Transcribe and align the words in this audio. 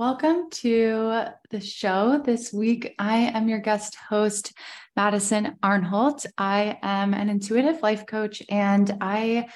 welcome 0.00 0.48
to 0.48 1.26
the 1.50 1.60
show. 1.60 2.22
This 2.24 2.54
week, 2.54 2.94
I 2.98 3.18
am 3.18 3.50
your 3.50 3.58
guest 3.58 3.96
host, 3.96 4.54
Madison 4.96 5.58
Arnholt. 5.62 6.24
I 6.38 6.78
am 6.80 7.12
an 7.12 7.28
intuitive 7.28 7.82
life 7.82 8.06
coach 8.06 8.42
and 8.48 8.96
I 9.02 9.50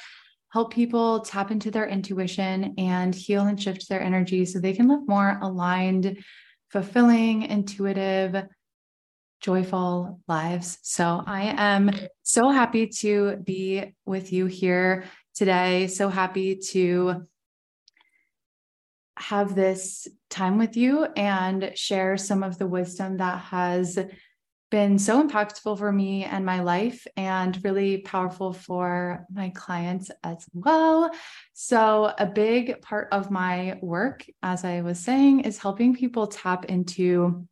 help 0.52 0.74
people 0.74 1.20
tap 1.20 1.50
into 1.50 1.70
their 1.70 1.88
intuition 1.88 2.74
and 2.76 3.14
heal 3.14 3.46
and 3.46 3.58
shift 3.58 3.88
their 3.88 4.02
energy 4.02 4.44
so 4.44 4.60
they 4.60 4.74
can 4.74 4.86
live 4.86 5.08
more 5.08 5.38
aligned, 5.40 6.22
fulfilling, 6.68 7.44
intuitive, 7.44 8.44
joyful 9.40 10.20
lives. 10.28 10.76
So 10.82 11.22
I 11.26 11.54
am 11.56 11.90
so 12.22 12.50
happy 12.50 12.88
to 12.98 13.36
be 13.36 13.94
with 14.04 14.30
you 14.30 14.44
here 14.44 15.04
today. 15.34 15.86
So 15.86 16.10
happy 16.10 16.56
to 16.72 17.24
have 19.16 19.54
this 19.54 20.08
time 20.34 20.58
with 20.58 20.76
you 20.76 21.04
and 21.16 21.70
share 21.76 22.16
some 22.16 22.42
of 22.42 22.58
the 22.58 22.66
wisdom 22.66 23.18
that 23.18 23.38
has 23.38 23.98
been 24.70 24.98
so 24.98 25.22
impactful 25.22 25.78
for 25.78 25.92
me 25.92 26.24
and 26.24 26.44
my 26.44 26.60
life 26.60 27.06
and 27.16 27.62
really 27.62 27.98
powerful 27.98 28.52
for 28.52 29.24
my 29.32 29.50
clients 29.50 30.10
as 30.24 30.44
well. 30.52 31.12
So, 31.52 32.12
a 32.18 32.26
big 32.26 32.82
part 32.82 33.06
of 33.12 33.30
my 33.30 33.78
work, 33.80 34.26
as 34.42 34.64
I 34.64 34.80
was 34.80 34.98
saying, 34.98 35.40
is 35.40 35.58
helping 35.58 35.94
people 35.94 36.26
tap 36.26 36.64
into 36.64 37.46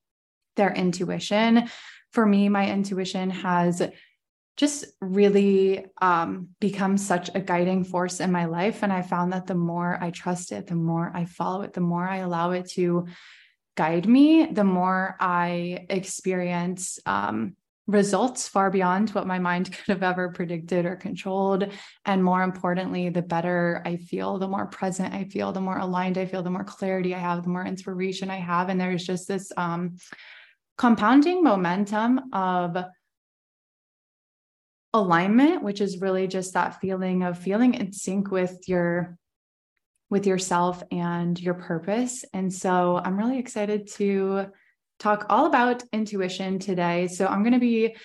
their 0.56 0.72
intuition. 0.74 1.70
For 2.12 2.26
me, 2.26 2.48
my 2.48 2.68
intuition 2.68 3.30
has 3.30 3.80
just 4.56 4.84
really 5.00 5.86
um, 6.00 6.48
become 6.60 6.98
such 6.98 7.30
a 7.34 7.40
guiding 7.40 7.84
force 7.84 8.20
in 8.20 8.30
my 8.30 8.44
life. 8.44 8.82
And 8.82 8.92
I 8.92 9.02
found 9.02 9.32
that 9.32 9.46
the 9.46 9.54
more 9.54 9.98
I 10.00 10.10
trust 10.10 10.52
it, 10.52 10.66
the 10.66 10.74
more 10.74 11.10
I 11.14 11.24
follow 11.24 11.62
it, 11.62 11.72
the 11.72 11.80
more 11.80 12.06
I 12.06 12.18
allow 12.18 12.50
it 12.50 12.68
to 12.70 13.06
guide 13.76 14.06
me, 14.06 14.46
the 14.46 14.64
more 14.64 15.16
I 15.18 15.86
experience 15.88 16.98
um, 17.06 17.56
results 17.86 18.46
far 18.46 18.70
beyond 18.70 19.10
what 19.10 19.26
my 19.26 19.38
mind 19.38 19.72
could 19.72 19.88
have 19.88 20.02
ever 20.02 20.30
predicted 20.30 20.84
or 20.84 20.96
controlled. 20.96 21.72
And 22.04 22.22
more 22.22 22.42
importantly, 22.42 23.08
the 23.08 23.22
better 23.22 23.82
I 23.86 23.96
feel, 23.96 24.38
the 24.38 24.48
more 24.48 24.66
present 24.66 25.14
I 25.14 25.24
feel, 25.24 25.52
the 25.52 25.60
more 25.60 25.78
aligned 25.78 26.18
I 26.18 26.26
feel, 26.26 26.42
the 26.42 26.50
more 26.50 26.64
clarity 26.64 27.14
I 27.14 27.18
have, 27.18 27.42
the 27.42 27.48
more 27.48 27.64
inspiration 27.64 28.30
I 28.30 28.36
have. 28.36 28.68
And 28.68 28.80
there's 28.80 29.04
just 29.04 29.28
this 29.28 29.50
um, 29.56 29.96
compounding 30.76 31.42
momentum 31.42 32.20
of 32.32 32.76
alignment 34.94 35.62
which 35.62 35.80
is 35.80 36.00
really 36.00 36.26
just 36.26 36.52
that 36.52 36.80
feeling 36.80 37.22
of 37.22 37.38
feeling 37.38 37.74
in 37.74 37.92
sync 37.92 38.30
with 38.30 38.68
your 38.68 39.16
with 40.10 40.26
yourself 40.26 40.82
and 40.90 41.40
your 41.40 41.54
purpose. 41.54 42.24
And 42.34 42.52
so 42.52 43.00
i'm 43.02 43.16
really 43.16 43.38
excited 43.38 43.88
to 43.94 44.46
talk 44.98 45.26
all 45.30 45.46
about 45.46 45.82
intuition 45.92 46.58
today. 46.58 47.08
So 47.08 47.26
i'm 47.26 47.42
going 47.42 47.54
to 47.54 47.58
be 47.58 47.96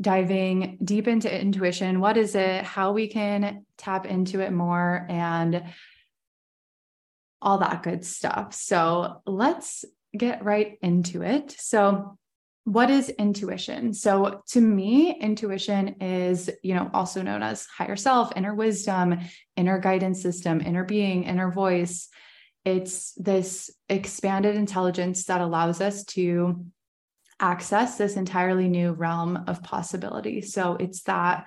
diving 0.00 0.76
deep 0.84 1.08
into 1.08 1.34
intuition 1.34 2.00
what 2.00 2.18
is 2.18 2.34
it 2.34 2.62
how 2.62 2.92
we 2.92 3.08
can 3.08 3.64
tap 3.78 4.04
into 4.04 4.40
it 4.40 4.52
more 4.52 5.06
and 5.08 5.62
all 7.40 7.58
that 7.58 7.82
good 7.82 8.04
stuff. 8.04 8.52
So 8.54 9.22
let's 9.24 9.84
get 10.16 10.44
right 10.44 10.78
into 10.82 11.22
it. 11.22 11.54
So 11.58 12.18
what 12.66 12.90
is 12.90 13.10
intuition? 13.10 13.94
So 13.94 14.42
to 14.48 14.60
me, 14.60 15.16
intuition 15.20 16.00
is, 16.00 16.50
you 16.64 16.74
know, 16.74 16.90
also 16.92 17.22
known 17.22 17.40
as 17.40 17.64
higher 17.66 17.94
self, 17.94 18.32
inner 18.34 18.56
wisdom, 18.56 19.20
inner 19.56 19.78
guidance 19.78 20.20
system, 20.20 20.60
inner 20.60 20.82
being, 20.82 21.22
inner 21.22 21.52
voice. 21.52 22.08
It's 22.64 23.12
this 23.12 23.70
expanded 23.88 24.56
intelligence 24.56 25.26
that 25.26 25.40
allows 25.40 25.80
us 25.80 26.02
to 26.06 26.66
access 27.38 27.98
this 27.98 28.16
entirely 28.16 28.66
new 28.66 28.90
realm 28.90 29.44
of 29.46 29.62
possibility. 29.62 30.42
So 30.42 30.74
it's 30.74 31.04
that 31.04 31.46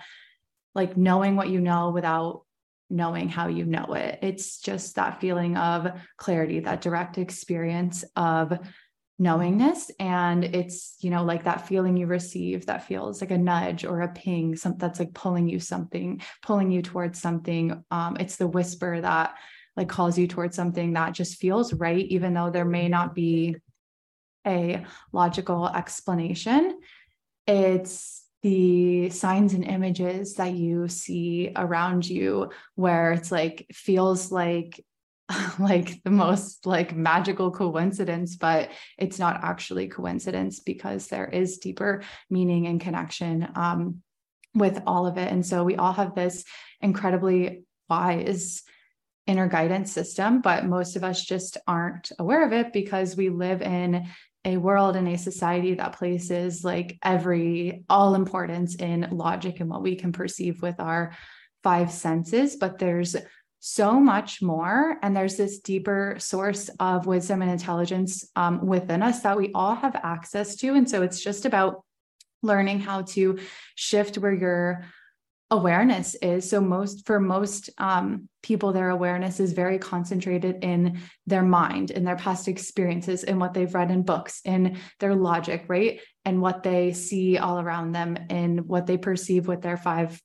like 0.73 0.95
knowing 0.95 1.35
what 1.35 1.49
you 1.49 1.59
know 1.59 1.91
without 1.91 2.45
knowing 2.89 3.27
how 3.27 3.49
you 3.49 3.65
know 3.65 3.93
it. 3.93 4.19
It's 4.21 4.61
just 4.61 4.95
that 4.95 5.19
feeling 5.19 5.57
of 5.57 5.91
clarity, 6.15 6.61
that 6.61 6.79
direct 6.79 7.17
experience 7.17 8.05
of 8.15 8.57
knowingness. 9.19 9.91
And 9.99 10.43
it's 10.43 10.95
you 11.01 11.11
know 11.11 11.23
like 11.23 11.43
that 11.43 11.67
feeling 11.67 11.97
you 11.97 12.07
receive 12.07 12.65
that 12.65 12.87
feels 12.87 13.21
like 13.21 13.31
a 13.31 13.37
nudge 13.37 13.83
or 13.83 14.01
a 14.01 14.07
ping 14.07 14.55
something 14.55 14.79
that's 14.79 14.99
like 14.99 15.13
pulling 15.13 15.47
you 15.49 15.59
something 15.59 16.21
pulling 16.41 16.71
you 16.71 16.81
towards 16.81 17.21
something. 17.21 17.83
Um 17.91 18.17
it's 18.19 18.37
the 18.37 18.47
whisper 18.47 19.01
that 19.01 19.35
like 19.75 19.89
calls 19.89 20.17
you 20.17 20.27
towards 20.27 20.55
something 20.55 20.93
that 20.93 21.13
just 21.13 21.37
feels 21.37 21.73
right 21.73 22.05
even 22.05 22.33
though 22.33 22.49
there 22.49 22.65
may 22.65 22.87
not 22.87 23.13
be 23.13 23.57
a 24.47 24.85
logical 25.11 25.67
explanation. 25.67 26.79
It's 27.45 28.23
the 28.41 29.09
signs 29.09 29.53
and 29.53 29.65
images 29.65 30.35
that 30.35 30.53
you 30.53 30.87
see 30.87 31.51
around 31.55 32.09
you 32.09 32.51
where 32.75 33.11
it's 33.11 33.31
like 33.31 33.67
feels 33.73 34.31
like 34.31 34.83
like 35.59 36.01
the 36.03 36.09
most 36.09 36.65
like 36.65 36.95
magical 36.95 37.51
coincidence 37.51 38.35
but 38.35 38.69
it's 38.97 39.19
not 39.19 39.43
actually 39.43 39.87
coincidence 39.87 40.59
because 40.59 41.07
there 41.07 41.27
is 41.27 41.59
deeper 41.59 42.03
meaning 42.29 42.67
and 42.67 42.81
connection 42.81 43.47
um, 43.55 44.01
with 44.55 44.81
all 44.87 45.05
of 45.05 45.17
it. 45.17 45.31
And 45.31 45.45
so 45.45 45.63
we 45.63 45.75
all 45.75 45.93
have 45.93 46.15
this 46.15 46.43
incredibly 46.81 47.63
wise 47.89 48.63
inner 49.27 49.47
guidance 49.47 49.91
system 49.91 50.41
but 50.41 50.65
most 50.65 50.95
of 50.95 51.03
us 51.03 51.23
just 51.23 51.57
aren't 51.67 52.11
aware 52.17 52.45
of 52.45 52.51
it 52.51 52.73
because 52.73 53.15
we 53.15 53.29
live 53.29 53.61
in 53.61 54.07
a 54.45 54.57
world 54.57 54.95
and 54.95 55.07
a 55.07 55.17
society 55.17 55.75
that 55.75 55.97
places 55.97 56.63
like 56.63 56.97
every 57.03 57.83
all 57.89 58.15
importance 58.15 58.75
in 58.75 59.07
logic 59.11 59.59
and 59.59 59.69
what 59.69 59.83
we 59.83 59.95
can 59.95 60.11
perceive 60.11 60.61
with 60.61 60.79
our 60.79 61.13
five 61.61 61.91
senses. 61.91 62.55
But 62.55 62.79
there's 62.79 63.15
so 63.59 63.99
much 63.99 64.41
more. 64.41 64.97
And 65.01 65.15
there's 65.15 65.37
this 65.37 65.59
deeper 65.59 66.15
source 66.17 66.69
of 66.79 67.05
wisdom 67.05 67.41
and 67.41 67.51
intelligence 67.51 68.29
um, 68.35 68.65
within 68.65 69.03
us 69.03 69.21
that 69.21 69.37
we 69.37 69.51
all 69.53 69.75
have 69.75 69.95
access 69.95 70.55
to. 70.57 70.75
And 70.75 70.89
so 70.89 71.01
it's 71.01 71.21
just 71.21 71.45
about 71.45 71.83
learning 72.41 72.79
how 72.79 73.01
to 73.01 73.39
shift 73.75 74.17
where 74.17 74.33
your 74.33 74.85
awareness 75.51 76.15
is. 76.15 76.49
So 76.49 76.61
most 76.61 77.05
for 77.05 77.19
most 77.19 77.69
um, 77.79 78.29
people, 78.43 78.71
their 78.71 78.89
awareness 78.89 79.39
is 79.39 79.53
very 79.53 79.79
concentrated 79.79 80.63
in 80.63 80.99
their 81.25 81.41
mind, 81.41 81.91
in 81.91 82.03
their 82.03 82.15
past 82.15 82.47
experiences, 82.47 83.23
in 83.23 83.39
what 83.39 83.53
they've 83.53 83.73
read 83.73 83.89
in 83.91 84.03
books, 84.03 84.41
in 84.45 84.77
their 84.99 85.15
logic, 85.15 85.65
right? 85.67 86.01
And 86.23 86.41
what 86.41 86.61
they 86.61 86.93
see 86.93 87.39
all 87.39 87.59
around 87.59 87.93
them, 87.93 88.17
in 88.29 88.59
what 88.67 88.85
they 88.85 88.97
perceive 88.97 89.47
with 89.47 89.61
their 89.61 89.77
five 89.77 90.21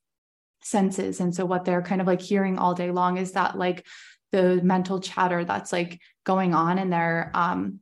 senses. 0.64 1.20
And 1.20 1.34
so 1.34 1.44
what 1.44 1.64
they're 1.64 1.82
kind 1.82 2.00
of 2.00 2.06
like 2.06 2.20
hearing 2.20 2.58
all 2.58 2.74
day 2.74 2.90
long 2.90 3.18
is 3.18 3.32
that 3.32 3.56
like 3.56 3.86
the 4.32 4.60
mental 4.62 4.98
chatter 4.98 5.44
that's 5.44 5.72
like 5.72 6.00
going 6.24 6.54
on 6.54 6.78
in 6.78 6.90
their 6.90 7.30
um 7.34 7.80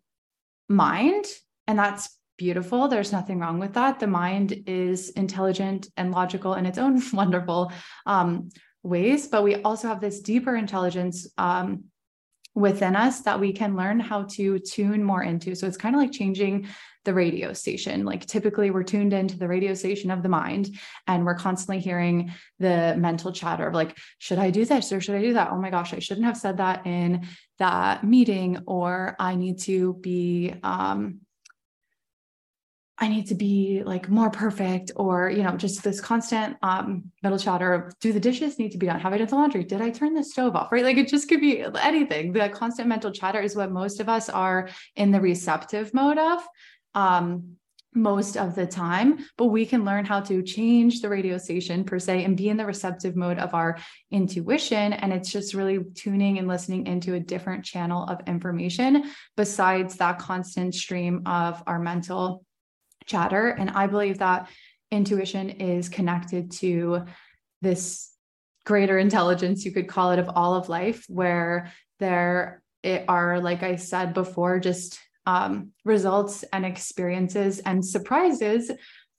mind. 0.68 1.24
And 1.66 1.78
that's 1.78 2.18
beautiful. 2.36 2.88
There's 2.88 3.12
nothing 3.12 3.38
wrong 3.38 3.58
with 3.58 3.74
that. 3.74 4.00
The 4.00 4.06
mind 4.08 4.64
is 4.66 5.10
intelligent 5.10 5.88
and 5.96 6.10
logical 6.10 6.54
in 6.54 6.66
its 6.66 6.78
own 6.78 7.00
wonderful 7.12 7.72
um 8.04 8.50
ways. 8.82 9.28
But 9.28 9.44
we 9.44 9.56
also 9.62 9.88
have 9.88 10.00
this 10.00 10.20
deeper 10.20 10.56
intelligence 10.56 11.26
um 11.38 11.84
within 12.54 12.96
us 12.96 13.22
that 13.22 13.40
we 13.40 13.52
can 13.52 13.76
learn 13.76 13.98
how 13.98 14.24
to 14.24 14.58
tune 14.58 15.02
more 15.02 15.22
into. 15.22 15.54
So 15.54 15.66
it's 15.66 15.78
kind 15.78 15.94
of 15.94 16.02
like 16.02 16.12
changing 16.12 16.68
the 17.04 17.14
radio 17.14 17.52
station. 17.52 18.04
Like 18.04 18.26
typically 18.26 18.70
we're 18.70 18.82
tuned 18.82 19.12
into 19.12 19.38
the 19.38 19.48
radio 19.48 19.74
station 19.74 20.10
of 20.10 20.22
the 20.22 20.28
mind 20.28 20.76
and 21.06 21.24
we're 21.24 21.34
constantly 21.34 21.80
hearing 21.80 22.32
the 22.58 22.94
mental 22.96 23.32
chatter 23.32 23.66
of 23.66 23.74
like, 23.74 23.96
should 24.18 24.38
I 24.38 24.50
do 24.50 24.64
this 24.64 24.92
or 24.92 25.00
should 25.00 25.16
I 25.16 25.22
do 25.22 25.32
that? 25.34 25.50
Oh 25.50 25.60
my 25.60 25.70
gosh, 25.70 25.94
I 25.94 25.98
shouldn't 25.98 26.26
have 26.26 26.36
said 26.36 26.58
that 26.58 26.86
in 26.86 27.26
that 27.58 28.04
meeting, 28.04 28.58
or 28.66 29.14
I 29.18 29.36
need 29.36 29.60
to 29.60 29.94
be 29.94 30.54
um 30.62 31.20
I 32.98 33.08
need 33.08 33.28
to 33.28 33.34
be 33.34 33.82
like 33.84 34.08
more 34.08 34.30
perfect, 34.30 34.92
or 34.96 35.28
you 35.28 35.42
know, 35.42 35.56
just 35.56 35.82
this 35.82 36.00
constant 36.00 36.56
um 36.62 37.10
mental 37.22 37.38
chatter 37.38 37.72
of 37.72 37.98
do 38.00 38.12
the 38.12 38.20
dishes 38.20 38.58
need 38.58 38.72
to 38.72 38.78
be 38.78 38.86
done? 38.86 39.00
Have 39.00 39.12
I 39.12 39.18
done 39.18 39.28
the 39.28 39.34
laundry? 39.34 39.64
Did 39.64 39.80
I 39.80 39.90
turn 39.90 40.14
the 40.14 40.24
stove 40.24 40.56
off? 40.56 40.70
Right. 40.72 40.84
Like 40.84 40.98
it 40.98 41.08
just 41.08 41.28
could 41.28 41.40
be 41.40 41.64
anything. 41.80 42.32
The 42.32 42.48
constant 42.48 42.88
mental 42.88 43.10
chatter 43.10 43.40
is 43.40 43.56
what 43.56 43.72
most 43.72 44.00
of 44.00 44.08
us 44.08 44.28
are 44.28 44.68
in 44.96 45.10
the 45.10 45.20
receptive 45.20 45.94
mode 45.94 46.18
of 46.18 46.46
um 46.94 47.56
most 47.94 48.36
of 48.36 48.54
the 48.54 48.66
time, 48.66 49.18
but 49.36 49.46
we 49.46 49.66
can 49.66 49.84
learn 49.84 50.04
how 50.04 50.18
to 50.18 50.42
change 50.42 51.00
the 51.00 51.08
radio 51.08 51.36
station 51.36 51.84
per 51.84 51.98
se 51.98 52.24
and 52.24 52.36
be 52.36 52.48
in 52.48 52.56
the 52.56 52.64
receptive 52.64 53.16
mode 53.16 53.38
of 53.38 53.52
our 53.52 53.76
intuition. 54.10 54.94
And 54.94 55.12
it's 55.12 55.30
just 55.30 55.52
really 55.52 55.78
tuning 55.94 56.38
and 56.38 56.48
listening 56.48 56.86
into 56.86 57.14
a 57.14 57.20
different 57.20 57.64
channel 57.64 58.04
of 58.04 58.26
information 58.26 59.10
besides 59.36 59.96
that 59.96 60.18
constant 60.18 60.74
stream 60.74 61.22
of 61.26 61.62
our 61.66 61.78
mental 61.78 62.44
chatter. 63.04 63.48
And 63.48 63.68
I 63.68 63.88
believe 63.88 64.18
that 64.18 64.48
intuition 64.90 65.50
is 65.50 65.90
connected 65.90 66.50
to 66.52 67.04
this 67.60 68.10
greater 68.64 68.98
intelligence, 68.98 69.64
you 69.64 69.72
could 69.72 69.88
call 69.88 70.12
it, 70.12 70.18
of 70.18 70.30
all 70.34 70.54
of 70.54 70.68
life, 70.68 71.04
where 71.08 71.72
there 71.98 72.62
are, 72.84 73.40
like 73.40 73.62
I 73.62 73.76
said 73.76 74.14
before, 74.14 74.60
just 74.60 74.98
um, 75.26 75.72
results 75.84 76.44
and 76.52 76.64
experiences 76.66 77.60
and 77.60 77.84
surprises 77.84 78.70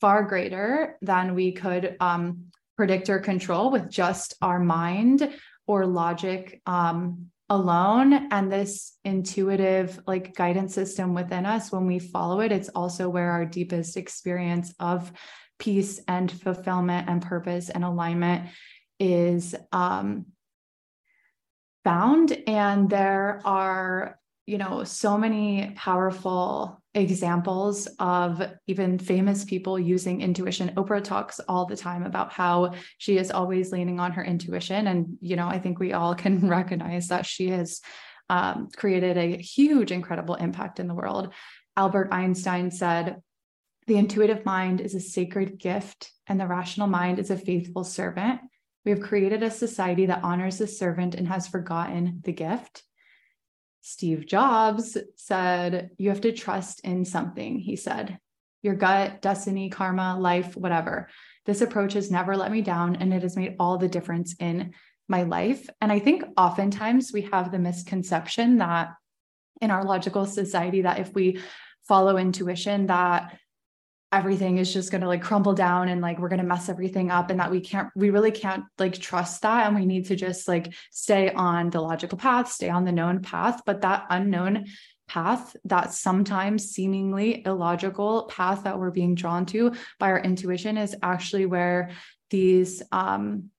far 0.02 0.24
greater 0.24 0.98
than 1.02 1.36
we 1.36 1.52
could 1.54 1.96
um, 2.00 2.46
predict 2.76 3.10
or 3.10 3.20
control 3.20 3.72
with 3.72 3.90
just 3.90 4.34
our 4.42 4.60
mind 4.60 5.34
or 5.68 5.86
logic 5.86 6.62
um, 6.66 7.28
alone. 7.50 8.28
And 8.32 8.52
this 8.52 8.98
intuitive, 9.06 10.00
like 10.08 10.36
guidance 10.36 10.74
system 10.74 11.14
within 11.14 11.46
us, 11.46 11.72
when 11.72 11.86
we 11.86 12.00
follow 12.00 12.42
it, 12.42 12.52
it's 12.52 12.70
also 12.70 13.10
where 13.10 13.32
our 13.32 13.46
deepest 13.46 13.96
experience 13.96 14.74
of 14.80 15.12
peace 15.60 16.02
and 16.08 16.30
fulfillment 16.32 17.08
and 17.08 17.22
purpose 17.22 17.70
and 17.70 17.86
alignment 17.86 18.50
is 19.00 19.56
um, 19.72 20.26
found. 21.84 22.38
And 22.48 22.90
there 22.90 23.42
are, 23.46 24.20
you 24.46 24.58
know, 24.58 24.84
so 24.84 25.18
many 25.18 25.72
powerful 25.76 26.82
examples 26.94 27.88
of 28.00 28.42
even 28.68 29.00
famous 29.00 29.46
people 29.46 29.80
using 29.80 30.22
intuition. 30.22 30.76
Oprah 30.76 31.04
talks 31.04 31.40
all 31.48 31.66
the 31.66 31.78
time 31.78 32.04
about 32.04 32.32
how 32.34 32.74
she 32.98 33.18
is 33.18 33.32
always 33.32 33.72
leaning 33.72 34.00
on 34.00 34.12
her 34.12 34.24
intuition. 34.24 34.88
And, 34.88 35.18
you 35.22 35.36
know, 35.36 35.48
I 35.48 35.60
think 35.60 35.80
we 35.80 35.94
all 35.94 36.14
can 36.14 36.48
recognize 36.50 37.08
that 37.08 37.26
she 37.26 37.50
has 37.50 37.82
um, 38.30 38.70
created 38.76 39.18
a 39.18 39.38
huge, 39.38 39.92
incredible 39.92 40.36
impact 40.36 40.80
in 40.80 40.88
the 40.88 40.96
world. 40.96 41.34
Albert 41.78 42.10
Einstein 42.12 42.70
said, 42.70 43.22
the 43.88 43.98
intuitive 43.98 44.46
mind 44.46 44.80
is 44.80 44.96
a 44.96 45.00
sacred 45.00 45.58
gift, 45.58 46.10
and 46.28 46.40
the 46.40 46.48
rational 46.48 46.88
mind 46.88 47.20
is 47.20 47.30
a 47.30 47.38
faithful 47.38 47.84
servant. 47.84 48.40
We 48.86 48.92
have 48.92 49.02
created 49.02 49.44
a 49.44 49.52
society 49.52 50.06
that 50.06 50.24
honors 50.24 50.58
the 50.58 50.68
servant 50.68 51.16
and 51.16 51.28
has 51.28 51.48
forgotten 51.48 52.22
the 52.24 52.32
gift. 52.32 52.84
Steve 53.86 54.26
Jobs 54.26 54.98
said, 55.18 55.92
You 55.98 56.10
have 56.10 56.22
to 56.22 56.32
trust 56.32 56.80
in 56.86 57.04
something, 57.04 57.60
he 57.60 57.76
said, 57.76 58.18
your 58.62 58.76
gut, 58.76 59.22
destiny, 59.22 59.70
karma, 59.70 60.18
life, 60.18 60.56
whatever. 60.56 61.10
This 61.46 61.60
approach 61.60 61.94
has 61.94 62.10
never 62.10 62.38
let 62.38 62.50
me 62.50 62.62
down 62.62 62.96
and 62.96 63.14
it 63.14 63.22
has 63.22 63.36
made 63.36 63.58
all 63.60 63.78
the 63.78 63.90
difference 63.90 64.36
in 64.40 64.74
my 65.10 65.24
life. 65.24 65.70
And 65.82 65.92
I 65.92 66.00
think 66.00 66.24
oftentimes 66.38 67.12
we 67.12 67.24
have 67.34 67.52
the 67.52 67.60
misconception 67.60 68.60
that 68.60 68.94
in 69.62 69.70
our 69.70 69.84
logical 69.84 70.26
society, 70.26 70.84
that 70.84 71.00
if 71.00 71.14
we 71.14 71.42
follow 71.86 72.18
intuition, 72.18 72.88
that 72.88 73.38
everything 74.14 74.58
is 74.58 74.72
just 74.72 74.92
going 74.92 75.02
to 75.02 75.08
like 75.08 75.22
crumble 75.22 75.54
down 75.54 75.90
and 75.90 76.02
like 76.02 76.20
we're 76.20 76.30
going 76.30 76.42
to 76.42 76.46
mess 76.46 76.70
everything 76.70 77.10
up 77.12 77.30
and 77.30 77.40
that 77.40 77.52
we 77.52 77.60
can't 77.60 77.90
we 77.96 78.10
really 78.10 78.32
can't 78.32 78.64
like 78.78 78.98
trust 78.98 79.42
that. 79.42 79.66
And 79.66 79.76
we 79.76 79.86
need 79.86 80.06
to 80.06 80.16
just 80.16 80.48
like 80.48 80.74
stay 80.92 81.32
on 81.32 81.70
the 81.70 81.82
logical 81.82 82.18
path 82.18 82.52
stay 82.52 82.70
on 82.70 82.86
the 82.86 82.92
known 82.92 83.22
path. 83.22 83.62
But 83.66 83.82
that 83.82 84.06
unknown 84.10 84.66
path 85.08 85.56
that 85.66 85.94
sometimes 85.94 86.70
seemingly 86.70 87.46
illogical 87.46 88.24
path 88.24 88.64
that 88.64 88.80
we're 88.80 88.92
being 88.92 89.16
drawn 89.16 89.46
to 89.48 89.74
by 90.00 90.12
our 90.12 90.20
intuition 90.20 90.78
is 90.78 90.96
actually 91.02 91.46
where 91.46 91.92
these 92.30 92.82
um 92.92 93.50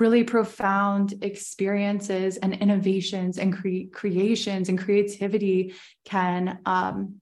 really 0.00 0.24
profound 0.24 1.14
experiences 1.22 2.36
and 2.36 2.54
innovations 2.54 3.38
and 3.38 3.52
cre- 3.56 3.90
creations 3.92 4.68
and 4.68 4.78
creativity 4.78 5.74
can 6.04 6.58
um, 6.66 7.20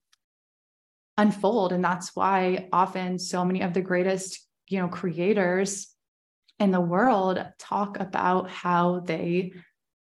unfold. 1.17 1.73
And 1.73 1.85
that's 1.85 2.14
why 2.14 2.69
often 2.73 3.19
so 3.19 3.44
many 3.44 3.62
of 3.62 3.75
the 3.75 3.81
greatest 3.81 4.47
you 4.69 4.79
know 4.79 4.88
creators 4.88 5.88
in 6.59 6.70
the 6.70 6.81
world 6.81 7.44
talk 7.59 7.99
about 7.99 8.50
how 8.50 9.00
they 9.00 9.53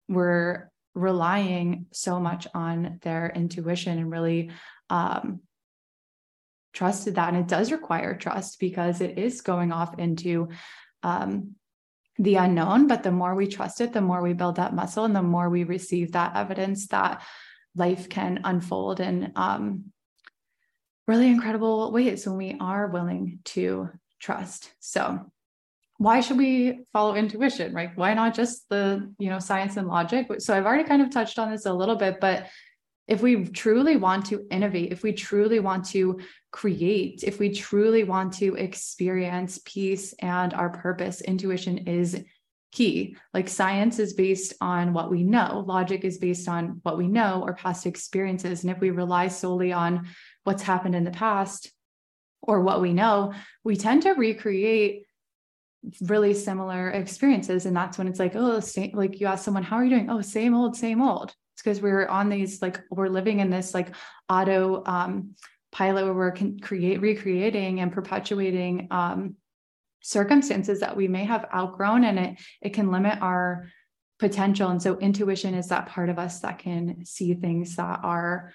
were 0.08 0.70
relying 0.94 1.86
so 1.92 2.20
much 2.20 2.46
on 2.54 2.98
their 3.02 3.32
intuition 3.34 3.98
and 3.98 4.10
really 4.10 4.50
um, 4.90 5.40
trusted 6.74 7.14
that. 7.14 7.30
And 7.30 7.38
it 7.38 7.48
does 7.48 7.72
require 7.72 8.16
trust 8.16 8.60
because 8.60 9.00
it 9.00 9.18
is 9.18 9.40
going 9.40 9.72
off 9.72 9.98
into 9.98 10.48
um, 11.02 11.54
the 12.18 12.36
unknown. 12.36 12.86
But 12.86 13.02
the 13.02 13.12
more 13.12 13.34
we 13.34 13.46
trust 13.46 13.80
it 13.80 13.92
the 13.92 14.00
more 14.00 14.22
we 14.22 14.34
build 14.34 14.56
that 14.56 14.74
muscle 14.74 15.04
and 15.04 15.16
the 15.16 15.22
more 15.22 15.48
we 15.48 15.64
receive 15.64 16.12
that 16.12 16.36
evidence 16.36 16.88
that 16.88 17.22
life 17.74 18.08
can 18.08 18.40
unfold 18.44 19.00
and 19.00 19.32
um, 19.34 19.84
really 21.06 21.28
incredible 21.28 21.92
ways 21.92 22.26
when 22.26 22.36
we 22.36 22.56
are 22.60 22.86
willing 22.86 23.40
to 23.44 23.90
trust. 24.20 24.72
So, 24.80 25.32
why 25.98 26.20
should 26.20 26.38
we 26.38 26.80
follow 26.92 27.14
intuition, 27.14 27.74
right? 27.74 27.90
Why 27.94 28.14
not 28.14 28.34
just 28.34 28.68
the, 28.68 29.12
you 29.18 29.30
know, 29.30 29.38
science 29.38 29.76
and 29.76 29.88
logic? 29.88 30.26
So, 30.38 30.56
I've 30.56 30.66
already 30.66 30.84
kind 30.84 31.02
of 31.02 31.10
touched 31.10 31.38
on 31.38 31.50
this 31.50 31.66
a 31.66 31.72
little 31.72 31.96
bit, 31.96 32.20
but 32.20 32.46
if 33.08 33.20
we 33.20 33.44
truly 33.46 33.96
want 33.96 34.26
to 34.26 34.46
innovate, 34.50 34.92
if 34.92 35.02
we 35.02 35.12
truly 35.12 35.58
want 35.58 35.84
to 35.86 36.20
create, 36.52 37.24
if 37.24 37.38
we 37.38 37.50
truly 37.50 38.04
want 38.04 38.32
to 38.34 38.54
experience 38.54 39.60
peace 39.64 40.14
and 40.20 40.54
our 40.54 40.70
purpose, 40.70 41.20
intuition 41.20 41.78
is 41.78 42.24
key. 42.72 43.16
Like 43.32 43.48
science 43.48 43.98
is 43.98 44.14
based 44.14 44.54
on 44.60 44.92
what 44.92 45.10
we 45.10 45.22
know, 45.22 45.62
logic 45.66 46.04
is 46.04 46.18
based 46.18 46.48
on 46.48 46.80
what 46.82 46.98
we 46.98 47.06
know 47.06 47.42
or 47.44 47.54
past 47.54 47.86
experiences. 47.86 48.62
And 48.62 48.72
if 48.72 48.80
we 48.80 48.90
rely 48.90 49.28
solely 49.28 49.72
on 49.72 50.08
what's 50.44 50.62
happened 50.62 50.96
in 50.96 51.04
the 51.04 51.10
past 51.10 51.70
or 52.40 52.62
what 52.62 52.80
we 52.80 52.92
know, 52.92 53.34
we 53.62 53.76
tend 53.76 54.02
to 54.02 54.12
recreate 54.12 55.06
really 56.00 56.32
similar 56.32 56.90
experiences. 56.90 57.66
And 57.66 57.76
that's 57.76 57.98
when 57.98 58.08
it's 58.08 58.18
like, 58.18 58.34
oh, 58.34 58.60
same, 58.60 58.92
like 58.94 59.20
you 59.20 59.26
ask 59.26 59.44
someone, 59.44 59.62
how 59.62 59.76
are 59.76 59.84
you 59.84 59.90
doing? 59.90 60.10
Oh, 60.10 60.22
same 60.22 60.54
old, 60.54 60.76
same 60.76 61.02
old. 61.02 61.34
It's 61.54 61.62
because 61.62 61.80
we're 61.80 62.06
on 62.06 62.30
these, 62.30 62.62
like, 62.62 62.80
we're 62.90 63.08
living 63.08 63.40
in 63.40 63.50
this 63.50 63.74
like 63.74 63.94
auto 64.28 64.82
um, 64.86 65.34
pilot 65.70 66.04
where 66.04 66.14
we're 66.14 66.30
can 66.30 66.58
create, 66.58 67.00
recreating 67.00 67.80
and 67.80 67.92
perpetuating 67.92 68.88
um, 68.90 69.36
circumstances 70.02 70.80
that 70.80 70.96
we 70.96 71.08
may 71.08 71.24
have 71.24 71.46
outgrown 71.54 72.04
and 72.04 72.18
it, 72.18 72.40
it 72.60 72.70
can 72.74 72.90
limit 72.90 73.20
our 73.22 73.68
potential. 74.18 74.68
And 74.70 74.82
so 74.82 74.98
intuition 74.98 75.54
is 75.54 75.68
that 75.68 75.86
part 75.86 76.08
of 76.08 76.18
us 76.18 76.40
that 76.40 76.58
can 76.58 77.04
see 77.04 77.34
things 77.34 77.76
that 77.76 78.00
our 78.02 78.52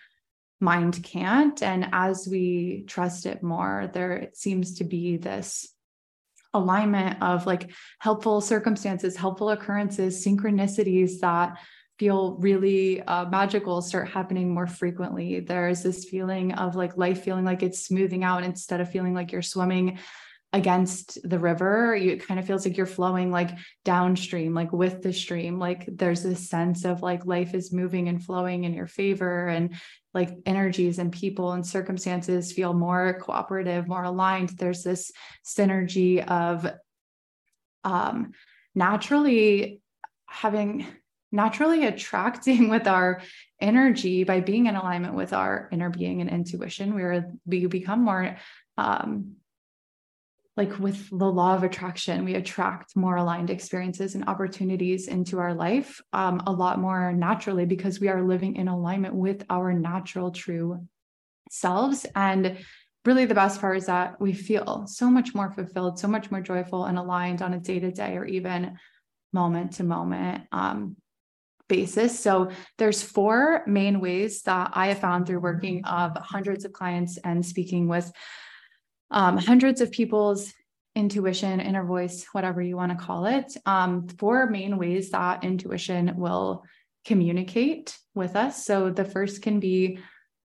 mind 0.60 1.04
can't. 1.04 1.62
And 1.62 1.90
as 1.92 2.28
we 2.30 2.84
trust 2.88 3.26
it 3.26 3.44
more, 3.44 3.90
there 3.94 4.30
seems 4.34 4.76
to 4.76 4.84
be 4.84 5.18
this 5.18 5.68
alignment 6.54 7.22
of 7.22 7.46
like 7.46 7.72
helpful 8.00 8.42
circumstances, 8.42 9.16
helpful 9.16 9.50
occurrences, 9.50 10.26
synchronicities 10.26 11.20
that 11.20 11.58
feel 12.00 12.38
really 12.38 13.02
uh, 13.02 13.26
magical 13.26 13.82
start 13.82 14.08
happening 14.08 14.54
more 14.54 14.68
frequently. 14.68 15.40
There's 15.40 15.82
this 15.82 16.06
feeling 16.06 16.54
of 16.54 16.76
like 16.76 16.96
life 16.96 17.24
feeling 17.24 17.44
like 17.44 17.64
it's 17.64 17.86
smoothing 17.86 18.24
out 18.24 18.44
instead 18.44 18.82
of 18.82 18.92
feeling 18.92 19.14
like 19.14 19.32
you're 19.32 19.42
swimming 19.42 20.00
against 20.54 21.20
the 21.30 21.38
river 21.38 21.94
you, 21.96 22.12
it 22.12 22.26
kind 22.26 22.40
of 22.40 22.48
feels 22.48 22.66
like 22.66 22.78
you're 22.78 22.86
flowing 22.86 23.32
like 23.32 23.52
downstream 23.84 24.54
like 24.54 24.72
with 24.72 25.02
the 25.02 25.12
stream 25.12 25.60
like 25.60 25.86
there's 25.88 26.24
this 26.24 26.50
sense 26.50 26.86
of 26.86 27.02
like 27.02 27.26
life 27.26 27.54
is 27.54 27.74
moving 27.74 28.08
and 28.08 28.24
flowing 28.24 28.64
in 28.64 28.74
your 28.74 28.88
favor 28.88 29.48
and 29.48 29.76
like 30.18 30.36
energies 30.48 30.98
and 30.98 31.12
people 31.12 31.52
and 31.52 31.66
circumstances 31.66 32.52
feel 32.52 32.74
more 32.74 33.20
cooperative 33.22 33.88
more 33.88 34.04
aligned. 34.04 34.50
There's 34.50 34.84
this 34.84 35.12
synergy 35.46 36.26
of 36.26 36.68
um 37.84 38.32
naturally 38.74 39.80
having 40.26 40.88
naturally 41.32 41.86
attracting 41.86 42.70
with 42.74 42.88
our 42.88 43.22
energy 43.62 44.24
by 44.24 44.40
being 44.40 44.66
in 44.66 44.76
alignment 44.76 45.14
with 45.14 45.34
our 45.34 45.70
inner 45.72 45.92
being 45.92 46.22
and 46.22 46.30
intuition 46.30 46.96
we're 46.96 47.32
we 47.46 47.66
become 47.68 48.04
more 48.04 48.38
um 48.78 49.36
like 50.58 50.80
with 50.80 51.08
the 51.12 51.32
law 51.32 51.54
of 51.56 51.64
attraction, 51.64 52.26
we 52.26 52.34
attract 52.34 52.96
more 52.96 53.16
aligned 53.16 53.52
experiences 53.52 54.16
and 54.16 54.28
opportunities 54.28 55.08
into 55.08 55.38
our 55.38 55.54
life 55.54 56.02
um, 56.14 56.42
a 56.48 56.52
lot 56.52 56.80
more 56.80 57.14
naturally 57.14 57.66
because 57.66 58.00
we 58.00 58.08
are 58.10 58.24
living 58.24 58.56
in 58.56 58.68
alignment 58.68 59.14
with 59.14 59.46
our 59.52 59.72
natural, 59.72 60.32
true 60.32 60.88
selves. 61.52 62.08
And 62.16 62.58
really, 63.06 63.26
the 63.26 63.36
best 63.36 63.62
part 63.62 63.78
is 63.78 63.86
that 63.86 64.20
we 64.20 64.34
feel 64.34 64.88
so 64.88 65.12
much 65.12 65.36
more 65.36 65.52
fulfilled, 65.52 66.00
so 66.00 66.08
much 66.08 66.32
more 66.32 66.42
joyful 66.42 66.86
and 66.86 66.98
aligned 66.98 67.44
on 67.44 67.54
a 67.54 67.60
day 67.60 67.80
to 67.80 67.92
day 67.92 68.18
or 68.18 68.26
even 68.26 68.78
moment 69.32 69.74
to 69.74 69.84
moment 69.84 70.44
um, 70.52 70.96
basis. 71.70 72.20
So 72.20 72.50
there's 72.80 73.04
four 73.04 73.64
main 73.68 74.00
ways 74.00 74.42
that 74.44 74.72
I 74.74 74.88
have 74.88 75.00
found 75.00 75.28
through 75.28 75.42
working 75.42 75.86
of 75.86 76.18
hundreds 76.18 76.66
of 76.66 76.74
clients 76.74 77.18
and 77.24 77.46
speaking 77.46 77.88
with 77.88 78.12
um, 79.12 79.38
hundreds 79.38 79.82
of 79.82 79.92
people's 79.92 80.54
intuition, 80.96 81.60
inner 81.60 81.86
voice, 81.86 82.26
whatever 82.32 82.62
you 82.62 82.76
want 82.76 82.92
to 82.92 83.06
call 83.06 83.26
it. 83.26 83.56
Um, 83.66 84.08
four 84.08 84.50
main 84.50 84.78
ways 84.78 85.12
that 85.12 85.44
intuition 85.44 86.16
will 86.18 86.64
communicate 87.06 87.98
with 88.16 88.36
us. 88.36 88.66
So 88.66 88.90
the 88.90 89.06
first 89.06 89.42
can 89.42 89.60
be 89.60 90.00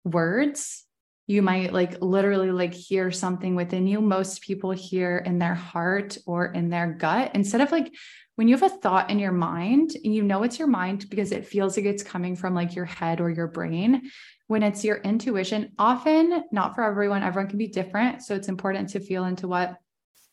words. 0.04 0.84
you 1.30 1.42
might 1.42 1.72
like 1.72 2.02
literally 2.02 2.50
like 2.50 2.74
hear 2.74 3.12
something 3.12 3.54
within 3.54 3.86
you 3.86 4.00
most 4.00 4.42
people 4.42 4.72
hear 4.72 5.18
in 5.18 5.38
their 5.38 5.54
heart 5.54 6.18
or 6.26 6.46
in 6.46 6.70
their 6.70 6.92
gut 6.92 7.30
instead 7.34 7.60
of 7.60 7.70
like 7.70 7.94
when 8.40 8.48
you 8.48 8.56
have 8.56 8.72
a 8.72 8.74
thought 8.74 9.10
in 9.10 9.18
your 9.18 9.32
mind 9.32 9.94
and 10.02 10.14
you 10.14 10.22
know 10.22 10.44
it's 10.44 10.58
your 10.58 10.66
mind 10.66 11.04
because 11.10 11.30
it 11.30 11.44
feels 11.44 11.76
like 11.76 11.84
it's 11.84 12.02
coming 12.02 12.34
from 12.34 12.54
like 12.54 12.74
your 12.74 12.86
head 12.86 13.20
or 13.20 13.28
your 13.28 13.46
brain 13.46 14.10
when 14.46 14.62
it's 14.62 14.82
your 14.82 14.96
intuition 14.96 15.70
often 15.78 16.44
not 16.50 16.74
for 16.74 16.82
everyone 16.82 17.22
everyone 17.22 17.50
can 17.50 17.58
be 17.58 17.66
different 17.66 18.22
so 18.22 18.34
it's 18.34 18.48
important 18.48 18.88
to 18.88 18.98
feel 18.98 19.26
into 19.26 19.46
what 19.46 19.76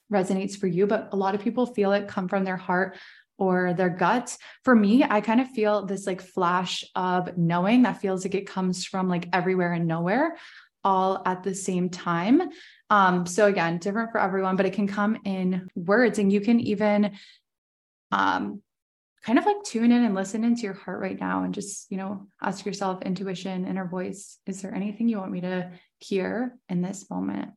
resonates 0.10 0.56
for 0.56 0.68
you 0.68 0.88
but 0.88 1.10
a 1.12 1.18
lot 1.18 1.36
of 1.36 1.42
people 1.42 1.66
feel 1.66 1.92
it 1.92 2.08
come 2.08 2.30
from 2.30 2.46
their 2.46 2.56
heart 2.56 2.96
or 3.38 3.74
their 3.74 3.90
gut 3.90 4.38
for 4.64 4.74
me 4.74 5.04
i 5.04 5.20
kind 5.20 5.42
of 5.42 5.50
feel 5.50 5.86
this 5.86 6.08
like 6.08 6.22
flash 6.22 6.86
of 6.96 7.38
knowing 7.38 7.82
that 7.82 8.00
feels 8.00 8.24
like 8.24 8.36
it 8.36 8.48
comes 8.48 8.86
from 8.86 9.10
like 9.10 9.28
everywhere 9.34 9.74
and 9.74 9.86
nowhere 9.86 10.38
all 10.84 11.22
at 11.26 11.44
the 11.44 11.54
same 11.54 11.90
time. 11.90 12.42
Um 12.90 13.26
so 13.26 13.48
again 13.48 13.78
different 13.80 14.12
for 14.12 14.22
everyone 14.22 14.56
but 14.56 14.66
it 14.66 14.72
can 14.72 14.88
come 14.88 15.18
in 15.26 15.68
words 15.76 16.18
and 16.18 16.32
you 16.32 16.40
can 16.40 16.62
even 16.62 17.12
um, 18.12 18.62
kind 19.24 19.40
of 19.40 19.46
like 19.46 19.64
tune 19.64 19.92
in 19.92 20.04
and 20.04 20.16
listen 20.16 20.44
into 20.44 20.62
your 20.62 20.74
heart 20.74 21.02
right 21.02 21.20
now 21.20 21.44
and 21.44 21.54
just, 21.54 21.92
you 21.92 21.98
know, 21.98 22.28
ask 22.42 22.66
yourself 22.66 23.02
intuition, 23.02 23.68
inner 23.68 23.88
voice, 23.88 24.40
is 24.46 24.62
there 24.62 24.74
anything 24.74 25.10
you 25.10 25.18
want 25.18 25.32
me 25.32 25.42
to 25.42 25.72
hear 26.00 26.58
in 26.70 26.82
this 26.82 27.10
moment? 27.10 27.52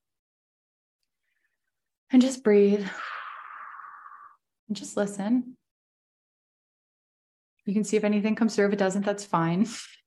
And 2.13 2.21
just 2.21 2.43
breathe 2.43 2.87
and 4.69 4.77
just 4.77 4.97
listen. 4.97 5.57
You 7.67 7.75
can 7.75 7.85
see 7.85 7.97
if 7.97 8.05
anything 8.05 8.35
comes 8.35 8.57
through. 8.57 8.67
If 8.67 8.73
it 8.73 8.79
doesn't, 8.79 9.05
that's 9.05 9.25
fine. 9.25 9.69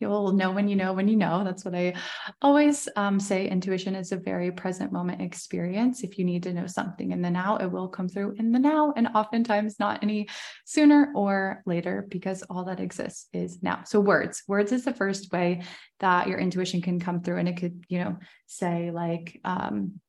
you'll 0.00 0.32
know 0.32 0.50
when 0.50 0.68
you 0.68 0.76
know 0.76 0.92
when 0.92 1.08
you 1.08 1.16
know. 1.16 1.44
That's 1.44 1.64
what 1.64 1.74
I 1.74 1.94
always 2.42 2.88
um, 2.96 3.18
say. 3.18 3.48
Intuition 3.48 3.94
is 3.94 4.12
a 4.12 4.16
very 4.16 4.52
present 4.52 4.92
moment 4.92 5.20
experience. 5.20 6.02
If 6.02 6.18
you 6.18 6.24
need 6.24 6.42
to 6.44 6.52
know 6.52 6.66
something 6.66 7.10
in 7.10 7.22
the 7.22 7.30
now, 7.30 7.56
it 7.56 7.66
will 7.66 7.88
come 7.88 8.08
through 8.08 8.36
in 8.38 8.52
the 8.52 8.58
now, 8.58 8.92
and 8.96 9.08
oftentimes 9.14 9.78
not 9.78 10.02
any 10.02 10.28
sooner 10.64 11.12
or 11.14 11.62
later 11.66 12.06
because 12.08 12.42
all 12.44 12.64
that 12.64 12.80
exists 12.80 13.28
is 13.32 13.62
now. 13.62 13.82
So, 13.84 14.00
words, 14.00 14.42
words 14.46 14.72
is 14.72 14.84
the 14.84 14.94
first 14.94 15.32
way 15.32 15.62
that 16.00 16.28
your 16.28 16.38
intuition 16.38 16.82
can 16.82 17.00
come 17.00 17.22
through, 17.22 17.38
and 17.38 17.48
it 17.48 17.56
could, 17.56 17.84
you 17.88 17.98
know, 17.98 18.16
say 18.46 18.90
like, 18.90 19.40
um, 19.44 20.00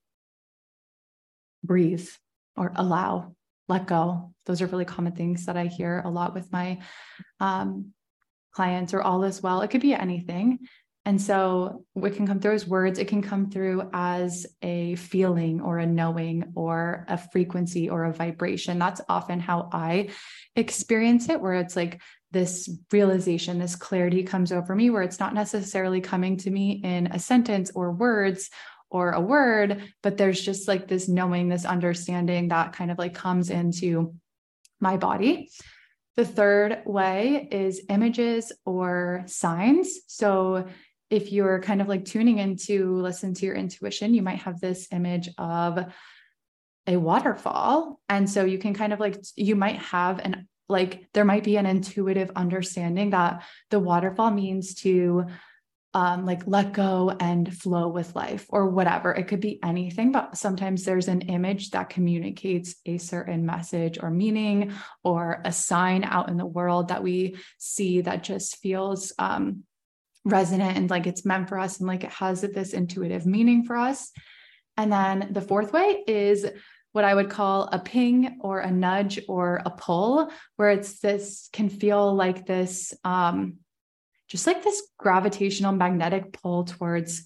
breathe 1.63 2.07
or 2.55 2.71
allow 2.75 3.35
let 3.67 3.85
go 3.85 4.33
those 4.45 4.61
are 4.61 4.67
really 4.67 4.85
common 4.85 5.13
things 5.13 5.45
that 5.45 5.57
i 5.57 5.65
hear 5.65 6.01
a 6.05 6.09
lot 6.09 6.33
with 6.33 6.51
my 6.51 6.79
um, 7.39 7.93
clients 8.59 8.93
or 8.93 9.01
all 9.01 9.23
is 9.23 9.41
well. 9.41 9.61
It 9.61 9.69
could 9.69 9.79
be 9.79 9.93
anything. 9.93 10.59
And 11.05 11.21
so 11.21 11.85
it 11.95 12.15
can 12.17 12.27
come 12.27 12.41
through 12.41 12.55
as 12.55 12.67
words, 12.67 12.99
it 12.99 13.07
can 13.07 13.21
come 13.21 13.49
through 13.49 13.89
as 13.93 14.45
a 14.61 14.95
feeling 14.95 15.61
or 15.61 15.77
a 15.77 15.85
knowing 15.85 16.51
or 16.55 17.05
a 17.07 17.17
frequency 17.17 17.89
or 17.89 18.03
a 18.03 18.11
vibration. 18.11 18.77
That's 18.77 18.99
often 19.07 19.39
how 19.39 19.69
I 19.71 20.09
experience 20.57 21.29
it, 21.29 21.39
where 21.39 21.53
it's 21.53 21.77
like 21.77 22.01
this 22.31 22.69
realization, 22.91 23.59
this 23.59 23.77
clarity 23.77 24.23
comes 24.23 24.51
over 24.51 24.75
me, 24.75 24.89
where 24.89 25.03
it's 25.03 25.21
not 25.21 25.33
necessarily 25.33 26.01
coming 26.01 26.35
to 26.39 26.51
me 26.51 26.81
in 26.83 27.07
a 27.07 27.17
sentence 27.17 27.71
or 27.73 27.93
words 27.93 28.49
or 28.89 29.11
a 29.11 29.21
word, 29.21 29.83
but 30.03 30.17
there's 30.17 30.41
just 30.41 30.67
like 30.67 30.85
this 30.89 31.07
knowing, 31.07 31.47
this 31.47 31.63
understanding 31.63 32.49
that 32.49 32.73
kind 32.73 32.91
of 32.91 32.97
like 32.97 33.13
comes 33.13 33.49
into 33.49 34.13
my 34.81 34.97
body. 34.97 35.49
The 36.19 36.25
third 36.25 36.81
way 36.83 37.47
is 37.49 37.85
images 37.87 38.51
or 38.65 39.23
signs. 39.25 39.99
So 40.07 40.67
if 41.09 41.31
you're 41.31 41.61
kind 41.61 41.79
of 41.79 41.87
like 41.87 42.03
tuning 42.03 42.39
in 42.39 42.57
to 42.65 42.97
listen 42.97 43.33
to 43.35 43.45
your 43.45 43.55
intuition, 43.55 44.13
you 44.13 44.21
might 44.21 44.39
have 44.39 44.59
this 44.59 44.89
image 44.91 45.29
of 45.37 45.79
a 46.85 46.97
waterfall. 46.97 48.01
And 48.09 48.29
so 48.29 48.43
you 48.43 48.57
can 48.57 48.73
kind 48.73 48.91
of 48.91 48.99
like, 48.99 49.15
you 49.37 49.55
might 49.55 49.77
have 49.77 50.19
an 50.19 50.49
like, 50.67 51.07
there 51.13 51.23
might 51.23 51.45
be 51.45 51.55
an 51.55 51.65
intuitive 51.65 52.31
understanding 52.35 53.11
that 53.11 53.43
the 53.69 53.79
waterfall 53.79 54.31
means 54.31 54.75
to 54.81 55.25
um, 55.93 56.25
like 56.25 56.43
let 56.45 56.73
go 56.73 57.15
and 57.19 57.51
flow 57.51 57.87
with 57.87 58.15
life 58.15 58.45
or 58.49 58.69
whatever. 58.69 59.11
It 59.11 59.27
could 59.27 59.39
be 59.39 59.59
anything, 59.63 60.11
but 60.11 60.37
sometimes 60.37 60.85
there's 60.85 61.07
an 61.07 61.21
image 61.21 61.71
that 61.71 61.89
communicates 61.89 62.75
a 62.85 62.99
certain 62.99 63.45
message 63.45 63.97
or 64.01 64.11
meaning 64.11 64.73
or 65.03 65.41
a 65.43 65.51
sign 65.51 66.03
out 66.03 66.29
in 66.29 66.37
the 66.37 66.45
world 66.45 66.89
that 66.89 67.01
we 67.01 67.37
see 67.57 68.01
that 68.01 68.23
just 68.23 68.57
feels 68.57 69.13
um, 69.17 69.63
resonant 70.25 70.77
and 70.77 70.89
like 70.89 71.07
it's 71.07 71.25
meant 71.25 71.49
for 71.49 71.57
us 71.57 71.79
and 71.79 71.87
like 71.87 72.03
it 72.03 72.11
has 72.11 72.41
this 72.41 72.73
intuitive 72.73 73.25
meaning 73.25 73.63
for 73.63 73.75
us. 73.75 74.11
And 74.77 74.91
then 74.91 75.29
the 75.31 75.41
fourth 75.41 75.73
way 75.73 76.03
is 76.07 76.45
what 76.91 77.03
I 77.03 77.13
would 77.13 77.29
call 77.29 77.69
a 77.71 77.79
ping 77.79 78.37
or 78.41 78.59
a 78.59 78.71
nudge 78.71 79.19
or 79.27 79.61
a 79.65 79.69
pull, 79.69 80.31
where 80.55 80.71
it's 80.71 80.99
this 80.99 81.49
can 81.51 81.69
feel 81.69 82.15
like 82.15 82.45
this. 82.45 82.93
Um, 83.03 83.57
just 84.29 84.47
like 84.47 84.63
this 84.63 84.81
gravitational 84.97 85.73
magnetic 85.73 86.31
pull 86.33 86.63
towards 86.63 87.23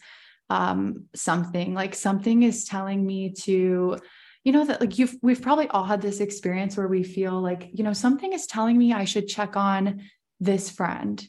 um, 0.50 1.06
something 1.16 1.74
like 1.74 1.96
something 1.96 2.44
is 2.44 2.66
telling 2.66 3.06
me 3.06 3.34
to 3.34 3.98
you 4.44 4.52
know 4.52 4.66
that 4.66 4.82
like 4.82 5.00
you've 5.00 5.16
we've 5.22 5.42
probably 5.42 5.68
all 5.70 5.86
had 5.86 6.02
this 6.02 6.20
experience 6.20 6.76
where 6.76 6.88
we 6.88 7.04
feel 7.04 7.42
like 7.42 7.70
you 7.74 7.84
know 7.84 7.94
something 7.94 8.34
is 8.34 8.46
telling 8.46 8.78
me 8.78 8.92
i 8.94 9.06
should 9.06 9.28
check 9.28 9.56
on 9.56 10.02
this 10.40 10.70
friend. 10.70 11.26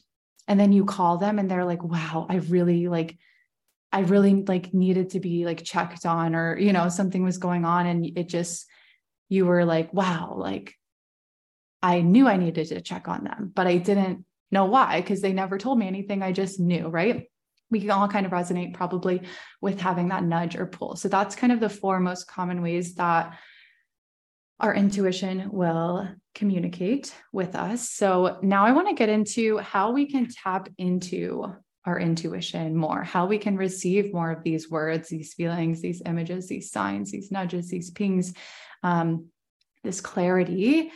And 0.47 0.59
then 0.59 0.73
you 0.73 0.85
call 0.85 1.17
them 1.17 1.39
and 1.39 1.49
they're 1.49 1.65
like 1.65 1.83
wow 1.83 2.27
i 2.29 2.35
really 2.35 2.87
like 2.87 3.17
i 3.91 4.01
really 4.01 4.43
like 4.43 4.75
needed 4.75 5.09
to 5.11 5.19
be 5.19 5.43
like 5.43 5.63
checked 5.63 6.05
on 6.05 6.35
or 6.35 6.55
you 6.59 6.71
know 6.71 6.87
something 6.87 7.23
was 7.23 7.39
going 7.39 7.65
on 7.65 7.87
and 7.87 8.05
it 8.15 8.29
just 8.29 8.67
you 9.27 9.47
were 9.47 9.65
like 9.65 9.91
wow 9.91 10.35
like 10.37 10.75
i 11.81 12.01
knew 12.01 12.27
i 12.27 12.37
needed 12.37 12.67
to 12.67 12.79
check 12.79 13.07
on 13.07 13.23
them 13.23 13.51
but 13.55 13.65
i 13.65 13.77
didn't 13.77 14.23
know 14.51 14.65
why 14.65 15.01
because 15.01 15.21
they 15.21 15.33
never 15.33 15.57
told 15.57 15.79
me 15.79 15.87
anything. 15.87 16.23
I 16.23 16.31
just 16.31 16.59
knew, 16.59 16.87
right? 16.87 17.27
We 17.71 17.81
can 17.81 17.91
all 17.91 18.07
kind 18.07 18.25
of 18.25 18.31
resonate 18.31 18.73
probably 18.73 19.21
with 19.61 19.81
having 19.81 20.09
that 20.09 20.23
nudge 20.23 20.55
or 20.55 20.65
pull. 20.65 20.95
So 20.95 21.07
that's 21.07 21.35
kind 21.35 21.51
of 21.51 21.59
the 21.59 21.69
four 21.69 21.99
most 21.99 22.27
common 22.27 22.61
ways 22.61 22.95
that 22.95 23.37
our 24.59 24.73
intuition 24.73 25.49
will 25.51 26.07
communicate 26.33 27.13
with 27.33 27.55
us. 27.55 27.89
So 27.89 28.37
now 28.41 28.65
I 28.65 28.71
want 28.71 28.87
to 28.87 28.93
get 28.93 29.09
into 29.09 29.57
how 29.57 29.91
we 29.91 30.05
can 30.05 30.27
tap 30.29 30.69
into 30.77 31.53
our 31.85 31.99
intuition 31.99 32.75
more, 32.75 33.03
how 33.03 33.25
we 33.25 33.37
can 33.37 33.57
receive 33.57 34.13
more 34.13 34.31
of 34.31 34.43
these 34.43 34.69
words, 34.69 35.09
these 35.09 35.33
feelings, 35.33 35.81
these 35.81 36.01
images, 36.05 36.47
these 36.47 36.71
signs, 36.71 37.11
these 37.11 37.31
nudges, 37.31 37.69
these 37.69 37.91
pings, 37.91 38.33
um, 38.81 39.27
this 39.83 40.01
clarity. 40.01 40.91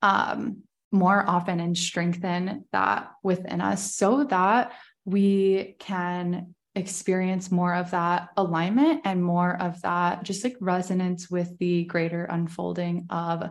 Um, 0.00 0.62
more 0.92 1.24
often 1.28 1.58
and 1.58 1.76
strengthen 1.76 2.64
that 2.72 3.10
within 3.22 3.60
us 3.60 3.94
so 3.94 4.24
that 4.24 4.72
we 5.04 5.76
can 5.78 6.54
experience 6.74 7.50
more 7.50 7.74
of 7.74 7.90
that 7.90 8.28
alignment 8.36 9.02
and 9.04 9.22
more 9.22 9.60
of 9.60 9.80
that 9.82 10.22
just 10.22 10.44
like 10.44 10.56
resonance 10.60 11.30
with 11.30 11.58
the 11.58 11.84
greater 11.84 12.24
unfolding 12.24 13.06
of 13.10 13.50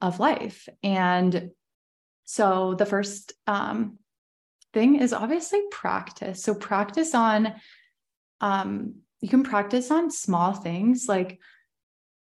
of 0.00 0.20
life. 0.20 0.68
And 0.82 1.50
so 2.24 2.74
the 2.74 2.86
first 2.86 3.32
um, 3.46 3.98
thing 4.72 4.96
is 4.96 5.12
obviously 5.12 5.62
practice. 5.70 6.42
So 6.42 6.54
practice 6.54 7.14
on 7.14 7.54
um, 8.40 8.96
you 9.20 9.28
can 9.28 9.42
practice 9.42 9.90
on 9.90 10.10
small 10.10 10.52
things 10.52 11.06
like 11.08 11.38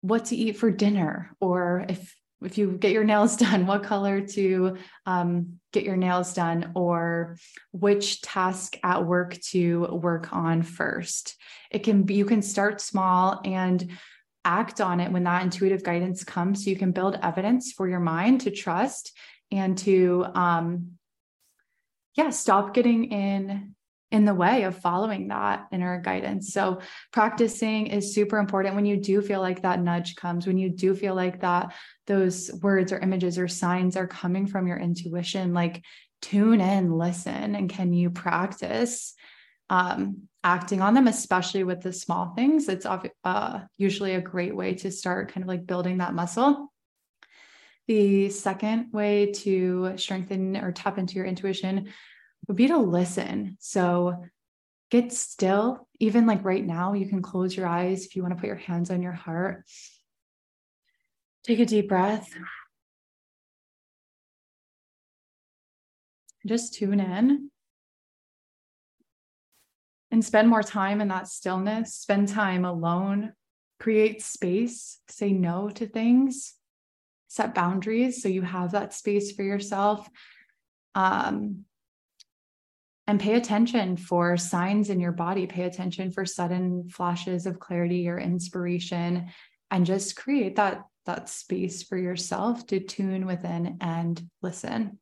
what 0.01 0.25
to 0.25 0.35
eat 0.35 0.57
for 0.57 0.69
dinner 0.69 1.35
or 1.39 1.85
if 1.89 2.15
if 2.43 2.57
you 2.57 2.71
get 2.71 2.91
your 2.91 3.03
nails 3.03 3.35
done, 3.37 3.65
what 3.65 3.83
color 3.83 4.21
to 4.21 4.77
um, 5.05 5.59
get 5.71 5.83
your 5.83 5.97
nails 5.97 6.33
done, 6.33 6.71
or 6.75 7.37
which 7.71 8.21
task 8.21 8.77
at 8.83 9.05
work 9.05 9.39
to 9.51 9.81
work 9.91 10.33
on 10.33 10.61
first. 10.61 11.35
It 11.71 11.79
can 11.79 12.03
be, 12.03 12.15
you 12.15 12.25
can 12.25 12.41
start 12.41 12.81
small 12.81 13.41
and 13.43 13.89
act 14.45 14.81
on 14.81 14.99
it 14.99 15.11
when 15.11 15.23
that 15.23 15.43
intuitive 15.43 15.83
guidance 15.83 16.23
comes. 16.23 16.63
So 16.63 16.69
you 16.69 16.75
can 16.75 16.91
build 16.91 17.17
evidence 17.21 17.71
for 17.71 17.87
your 17.87 17.99
mind 17.99 18.41
to 18.41 18.51
trust 18.51 19.13
and 19.51 19.77
to, 19.79 20.25
um, 20.35 20.91
yeah, 22.15 22.29
stop 22.29 22.73
getting 22.73 23.05
in 23.05 23.75
in 24.13 24.25
the 24.25 24.33
way 24.33 24.61
of 24.63 24.77
following 24.77 25.27
that 25.29 25.67
inner 25.71 25.99
guidance. 25.99 26.53
So, 26.53 26.79
practicing 27.11 27.87
is 27.87 28.13
super 28.13 28.37
important 28.37 28.75
when 28.75 28.85
you 28.85 28.97
do 28.97 29.21
feel 29.23 29.41
like 29.41 29.63
that 29.63 29.81
nudge 29.81 30.15
comes, 30.15 30.45
when 30.45 30.59
you 30.59 30.69
do 30.69 30.95
feel 30.95 31.15
like 31.15 31.41
that 31.41 31.73
those 32.05 32.51
words 32.61 32.93
or 32.93 32.99
images 32.99 33.39
or 33.39 33.47
signs 33.47 33.97
are 33.97 34.07
coming 34.07 34.45
from 34.45 34.67
your 34.67 34.77
intuition, 34.77 35.53
like 35.55 35.83
tune 36.21 36.61
in, 36.61 36.91
listen, 36.91 37.55
and 37.55 37.69
can 37.69 37.91
you 37.91 38.11
practice 38.11 39.15
um, 39.71 40.27
acting 40.43 40.81
on 40.81 40.93
them, 40.93 41.07
especially 41.07 41.63
with 41.63 41.81
the 41.81 41.91
small 41.91 42.33
things? 42.35 42.69
It's 42.69 42.85
uh, 42.85 43.61
usually 43.77 44.13
a 44.13 44.21
great 44.21 44.55
way 44.55 44.75
to 44.75 44.91
start 44.91 45.33
kind 45.33 45.43
of 45.43 45.47
like 45.47 45.65
building 45.65 45.97
that 45.97 46.13
muscle. 46.13 46.71
The 47.87 48.29
second 48.29 48.93
way 48.93 49.31
to 49.31 49.97
strengthen 49.97 50.55
or 50.55 50.71
tap 50.71 50.99
into 50.99 51.15
your 51.15 51.25
intuition 51.25 51.91
would 52.47 52.57
be 52.57 52.67
to 52.67 52.77
listen. 52.77 53.57
So, 53.59 54.23
get 54.91 55.11
still. 55.11 55.87
Even 55.99 56.25
like 56.25 56.43
right 56.43 56.65
now, 56.65 56.93
you 56.93 57.07
can 57.07 57.21
close 57.21 57.55
your 57.55 57.67
eyes 57.67 58.05
if 58.05 58.15
you 58.15 58.21
want 58.21 58.35
to 58.35 58.39
put 58.39 58.47
your 58.47 58.55
hands 58.55 58.91
on 58.91 59.01
your 59.01 59.13
heart. 59.13 59.65
Take 61.43 61.59
a 61.59 61.65
deep 61.65 61.89
breath. 61.89 62.29
Just 66.45 66.73
tune 66.73 66.99
in 66.99 67.49
and 70.11 70.23
spend 70.23 70.47
more 70.47 70.61
time 70.61 71.01
in 71.01 71.07
that 71.07 71.27
stillness, 71.27 71.95
spend 71.95 72.27
time 72.27 72.65
alone, 72.65 73.33
create 73.79 74.21
space, 74.21 74.99
say 75.07 75.31
no 75.31 75.69
to 75.69 75.87
things, 75.87 76.53
set 77.27 77.55
boundaries 77.55 78.21
so 78.21 78.29
you 78.29 78.43
have 78.43 78.73
that 78.73 78.93
space 78.93 79.31
for 79.31 79.41
yourself. 79.41 80.07
Um, 80.93 81.65
and 83.07 83.19
pay 83.19 83.35
attention 83.35 83.97
for 83.97 84.37
signs 84.37 84.89
in 84.89 84.99
your 84.99 85.11
body, 85.11 85.45
pay 85.45 85.63
attention 85.63 86.11
for 86.11 86.25
sudden 86.25 86.89
flashes 86.89 87.45
of 87.45 87.59
clarity 87.59 88.07
or 88.07 88.17
inspiration, 88.17 89.27
and 89.71 89.85
just 89.85 90.15
create 90.15 90.55
that, 90.55 90.83
that 91.05 91.27
space 91.27 91.83
for 91.83 91.97
yourself 91.97 92.65
to 92.67 92.79
tune 92.79 93.25
within 93.25 93.77
and 93.81 94.21
listen. 94.41 94.99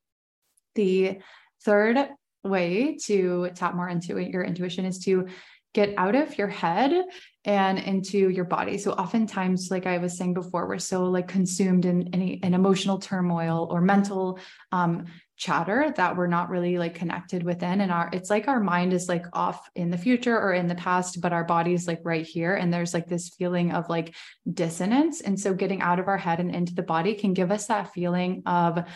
The 0.75 1.19
third 1.63 2.09
way 2.43 2.97
to 3.05 3.51
tap 3.53 3.75
more 3.75 3.89
into 3.89 4.17
your 4.19 4.43
intuition 4.43 4.85
is 4.85 4.99
to 4.99 5.27
get 5.73 5.93
out 5.97 6.15
of 6.15 6.37
your 6.37 6.47
head 6.47 7.05
and 7.45 7.79
into 7.79 8.29
your 8.29 8.45
body. 8.45 8.77
So 8.77 8.91
oftentimes, 8.91 9.69
like 9.71 9.85
I 9.85 9.99
was 9.99 10.17
saying 10.17 10.33
before, 10.33 10.67
we're 10.67 10.79
so 10.79 11.05
like 11.05 11.27
consumed 11.27 11.85
in 11.85 12.09
any 12.13 12.33
in 12.33 12.53
emotional 12.53 12.99
turmoil 12.99 13.67
or 13.71 13.81
mental 13.81 14.39
um, 14.71 15.05
chatter 15.41 15.91
that 15.97 16.15
we're 16.15 16.27
not 16.27 16.51
really 16.51 16.77
like 16.77 16.93
connected 16.93 17.41
within. 17.41 17.81
And 17.81 17.91
our 17.91 18.11
it's 18.13 18.29
like 18.29 18.47
our 18.47 18.59
mind 18.59 18.93
is 18.93 19.09
like 19.09 19.25
off 19.33 19.67
in 19.75 19.89
the 19.89 19.97
future 19.97 20.39
or 20.39 20.53
in 20.53 20.67
the 20.67 20.75
past, 20.75 21.19
but 21.19 21.33
our 21.33 21.43
body 21.43 21.73
is 21.73 21.87
like 21.87 21.99
right 22.03 22.25
here. 22.25 22.53
And 22.53 22.71
there's 22.71 22.93
like 22.93 23.07
this 23.07 23.29
feeling 23.29 23.71
of 23.71 23.89
like 23.89 24.13
dissonance. 24.53 25.19
And 25.21 25.39
so 25.39 25.55
getting 25.55 25.81
out 25.81 25.99
of 25.99 26.07
our 26.07 26.17
head 26.17 26.39
and 26.39 26.53
into 26.53 26.75
the 26.75 26.83
body 26.83 27.15
can 27.15 27.33
give 27.33 27.49
us 27.49 27.65
that 27.67 27.91
feeling 27.91 28.43
of 28.45 28.87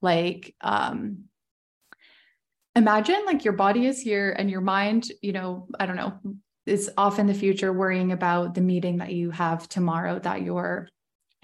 like 0.00 0.54
um 0.60 1.24
imagine 2.76 3.24
like 3.26 3.44
your 3.44 3.54
body 3.54 3.84
is 3.84 4.00
here 4.00 4.30
and 4.30 4.48
your 4.48 4.60
mind, 4.60 5.10
you 5.20 5.32
know, 5.32 5.66
I 5.80 5.86
don't 5.86 5.96
know, 5.96 6.16
is 6.64 6.92
off 6.96 7.18
in 7.18 7.26
the 7.26 7.34
future 7.34 7.72
worrying 7.72 8.12
about 8.12 8.54
the 8.54 8.60
meeting 8.60 8.98
that 8.98 9.12
you 9.12 9.32
have 9.32 9.68
tomorrow 9.68 10.20
that 10.20 10.42
you're 10.42 10.88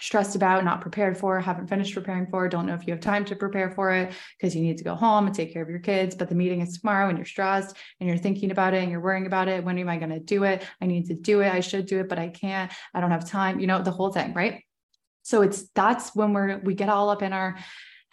stressed 0.01 0.35
about, 0.35 0.65
not 0.65 0.81
prepared 0.81 1.17
for, 1.17 1.41
haven't 1.41 1.69
finished 1.69 1.95
preparing 1.95 2.27
for, 2.27 2.49
don't 2.49 2.67
know 2.67 2.75
if 2.75 2.87
you 2.87 2.93
have 2.93 3.01
time 3.01 3.25
to 3.25 3.37
prepare 3.37 3.71
for 3.71 3.93
it 3.93 4.13
because 4.37 4.55
you 4.55 4.63
need 4.63 4.79
to 4.79 4.85
go 4.85 4.95
home 4.95 5.27
and 5.27 5.35
take 5.35 5.53
care 5.53 5.63
of 5.63 5.69
your 5.69 5.79
kids. 5.79 6.15
But 6.15 6.29
the 6.29 6.35
meeting 6.35 6.61
is 6.61 6.79
tomorrow 6.79 7.09
and 7.09 7.17
you're 7.17 7.25
stressed 7.25 7.77
and 8.01 8.09
you're 8.09 8.19
thinking 8.19 8.51
about 8.51 8.75
it 8.75 8.83
and 8.83 8.91
you're 8.91 9.01
worrying 9.01 9.27
about 9.27 9.49
it. 9.49 9.65
When 9.65 9.79
am 9.79 9.89
I 9.89 9.97
going 9.97 10.11
to 10.11 10.21
do 10.21 10.45
it? 10.45 10.65
I 10.81 10.87
need 10.87 11.07
to 11.07 11.15
do 11.15 11.41
it. 11.41 11.53
I 11.53 11.61
should 11.61 11.87
do 11.87 12.01
it, 12.01 12.09
but 12.09 12.19
I 12.19 12.29
can't. 12.29 12.73
I 12.93 13.01
don't 13.01 13.13
have 13.13 13.29
time, 13.29 13.61
you 13.61 13.67
know, 13.67 13.83
the 13.83 13.93
whole 13.93 14.13
thing, 14.13 14.35
right? 14.35 14.63
So 15.23 15.43
it's 15.43 15.69
that's 15.75 16.15
when 16.15 16.33
we're 16.33 16.59
we 16.59 16.75
get 16.75 16.89
all 16.89 17.09
up 17.09 17.23
in 17.23 17.33
our 17.33 17.57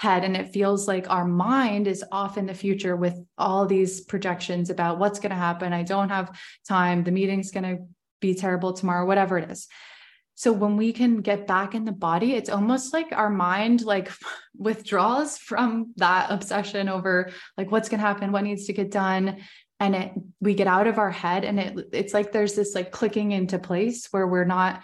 head 0.02 0.24
and 0.24 0.36
it 0.36 0.52
feels 0.52 0.88
like 0.88 1.08
our 1.12 1.26
mind 1.26 1.88
is 1.88 2.04
off 2.12 2.36
in 2.36 2.48
the 2.48 2.54
future 2.56 2.96
with 2.96 3.16
all 3.38 3.68
these 3.68 4.02
projections 4.02 4.72
about 4.72 4.98
what's 4.98 5.20
going 5.20 5.30
to 5.30 5.36
happen 5.36 5.74
i 5.74 5.84
don't 5.84 6.10
have 6.10 6.36
time 6.68 7.04
the 7.04 7.12
meeting's 7.12 7.52
going 7.52 7.64
to 7.64 7.84
be 8.20 8.34
terrible 8.34 8.74
tomorrow 8.74 9.06
whatever 9.06 9.38
it 9.38 9.52
is 9.52 9.68
so 10.36 10.52
when 10.52 10.78
we 10.78 10.94
can 10.94 11.22
get 11.22 11.48
back 11.48 11.76
in 11.76 11.86
the 11.86 11.92
body 11.92 12.34
it's 12.34 12.50
almost 12.50 12.94
like 12.94 13.12
our 13.12 13.30
mind 13.30 13.82
like 13.82 14.12
withdraws 14.58 15.38
from 15.38 15.94
that 15.98 16.32
obsession 16.32 16.90
over 16.90 17.32
like 17.58 17.72
what's 17.72 17.90
going 17.90 18.00
to 18.00 18.06
happen 18.06 18.32
what 18.32 18.44
needs 18.44 18.66
to 18.66 18.74
get 18.74 18.92
done 18.92 19.38
and 19.80 19.96
it 19.96 20.12
we 20.40 20.54
get 20.54 20.68
out 20.68 20.88
of 20.88 21.00
our 21.00 21.12
head 21.12 21.44
and 21.44 21.60
it 21.60 21.88
it's 21.92 22.14
like 22.14 22.32
there's 22.32 22.54
this 22.54 22.76
like 22.76 22.92
clicking 22.92 23.32
into 23.32 23.58
place 23.60 24.08
where 24.12 24.28
we're 24.28 24.46
not 24.46 24.82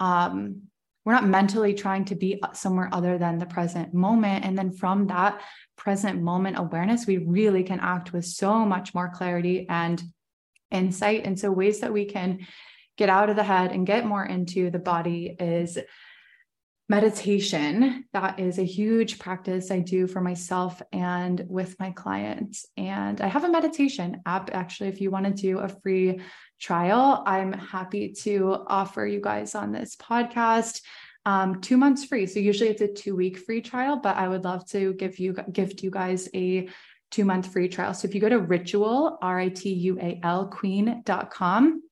um 0.00 0.62
we're 1.04 1.12
not 1.12 1.26
mentally 1.26 1.74
trying 1.74 2.04
to 2.06 2.14
be 2.14 2.40
somewhere 2.54 2.88
other 2.92 3.18
than 3.18 3.38
the 3.38 3.46
present 3.46 3.92
moment. 3.92 4.44
And 4.44 4.56
then 4.56 4.72
from 4.72 5.06
that 5.08 5.42
present 5.76 6.22
moment 6.22 6.58
awareness, 6.58 7.06
we 7.06 7.18
really 7.18 7.62
can 7.62 7.80
act 7.80 8.12
with 8.12 8.24
so 8.24 8.64
much 8.64 8.94
more 8.94 9.10
clarity 9.10 9.66
and 9.68 10.02
insight. 10.70 11.26
And 11.26 11.38
so, 11.38 11.52
ways 11.52 11.80
that 11.80 11.92
we 11.92 12.06
can 12.06 12.46
get 12.96 13.08
out 13.08 13.30
of 13.30 13.36
the 13.36 13.42
head 13.42 13.72
and 13.72 13.86
get 13.86 14.06
more 14.06 14.24
into 14.24 14.70
the 14.70 14.78
body 14.78 15.36
is 15.38 15.78
meditation. 16.88 18.04
That 18.12 18.38
is 18.38 18.58
a 18.58 18.64
huge 18.64 19.18
practice 19.18 19.70
I 19.70 19.80
do 19.80 20.06
for 20.06 20.20
myself 20.20 20.82
and 20.92 21.44
with 21.48 21.78
my 21.80 21.90
clients. 21.92 22.66
And 22.76 23.20
I 23.20 23.28
have 23.28 23.44
a 23.44 23.48
meditation 23.48 24.20
app 24.26 24.50
actually, 24.52 24.90
if 24.90 25.00
you 25.00 25.10
want 25.10 25.26
to 25.26 25.32
do 25.32 25.58
a 25.60 25.68
free 25.68 26.20
trial, 26.60 27.22
I'm 27.26 27.52
happy 27.52 28.12
to 28.22 28.64
offer 28.66 29.06
you 29.06 29.20
guys 29.20 29.54
on 29.54 29.72
this 29.72 29.96
podcast 29.96 30.82
um, 31.26 31.60
two 31.60 31.76
months 31.76 32.04
free. 32.04 32.26
So 32.26 32.38
usually 32.38 32.70
it's 32.70 32.82
a 32.82 32.88
two 32.88 33.16
week 33.16 33.38
free 33.38 33.62
trial, 33.62 33.96
but 33.96 34.16
I 34.16 34.28
would 34.28 34.44
love 34.44 34.66
to 34.70 34.92
give 34.94 35.18
you 35.18 35.32
gift 35.52 35.82
you 35.82 35.90
guys 35.90 36.28
a 36.34 36.68
two 37.10 37.24
month 37.24 37.52
free 37.52 37.68
trial. 37.68 37.94
So 37.94 38.06
if 38.06 38.14
you 38.14 38.20
go 38.20 38.28
to 38.28 38.40
ritual, 38.40 39.18
R 39.22 39.40
I 39.40 39.48
T 39.48 39.72
U 39.72 39.98
A 40.00 40.20
L, 40.22 40.48
queen.com, 40.48 41.82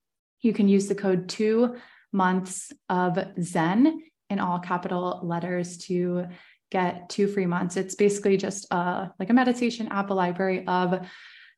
you 0.43 0.53
can 0.53 0.69
use 0.69 0.89
the 0.89 0.95
code 0.95 1.29
two 1.29 1.77
months 2.13 2.73
of 2.89 3.19
Zen 3.41 4.03
in 4.29 4.39
all 4.39 4.59
capital 4.59 5.21
letters 5.23 5.79
to 5.79 6.27
get 6.71 7.09
two 7.09 7.29
free 7.29 7.47
months. 7.47 7.77
It's 7.77 7.95
basically 7.95 8.37
just 8.37 8.67
a, 8.71 9.11
like 9.19 9.31
a 9.31 9.35
meditation 9.35 9.89
app, 9.89 10.11
a 10.11 10.15
library 10.15 10.67
of 10.67 11.07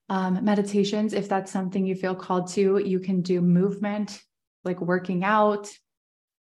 um, 0.08 0.44
meditations. 0.44 1.12
If 1.12 1.28
that's 1.28 1.52
something 1.52 1.86
you 1.86 1.94
feel 1.94 2.14
called 2.14 2.48
to, 2.52 2.78
you 2.78 3.00
can 3.00 3.22
do 3.22 3.40
movement, 3.40 4.20
like 4.64 4.80
working 4.80 5.24
out, 5.24 5.70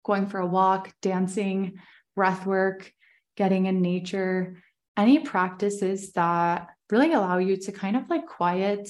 going 0.05 0.27
for 0.27 0.39
a 0.39 0.47
walk, 0.47 0.93
dancing, 1.01 1.79
breath 2.15 2.45
work, 2.45 2.91
getting 3.35 3.65
in 3.65 3.81
nature, 3.81 4.61
any 4.95 5.19
practices 5.19 6.11
that 6.13 6.67
really 6.89 7.13
allow 7.13 7.37
you 7.37 7.57
to 7.57 7.71
kind 7.71 7.95
of 7.95 8.09
like 8.09 8.27
quiet 8.27 8.89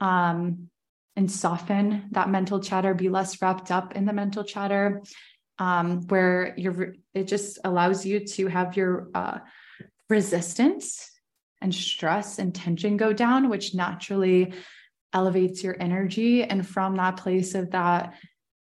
um, 0.00 0.68
and 1.16 1.30
soften 1.30 2.08
that 2.12 2.30
mental 2.30 2.60
chatter, 2.60 2.94
be 2.94 3.08
less 3.08 3.40
wrapped 3.42 3.70
up 3.70 3.94
in 3.94 4.04
the 4.06 4.12
mental 4.12 4.44
chatter, 4.44 5.02
um, 5.58 6.06
where 6.08 6.54
you're, 6.56 6.94
it 7.14 7.28
just 7.28 7.58
allows 7.64 8.06
you 8.06 8.26
to 8.26 8.46
have 8.46 8.76
your 8.76 9.08
uh, 9.14 9.38
resistance 10.08 11.10
and 11.60 11.74
stress 11.74 12.38
and 12.38 12.54
tension 12.54 12.96
go 12.96 13.12
down, 13.12 13.48
which 13.48 13.74
naturally 13.74 14.54
elevates 15.12 15.62
your 15.62 15.76
energy. 15.78 16.42
And 16.42 16.66
from 16.66 16.96
that 16.96 17.18
place 17.18 17.54
of 17.54 17.70
that, 17.70 18.14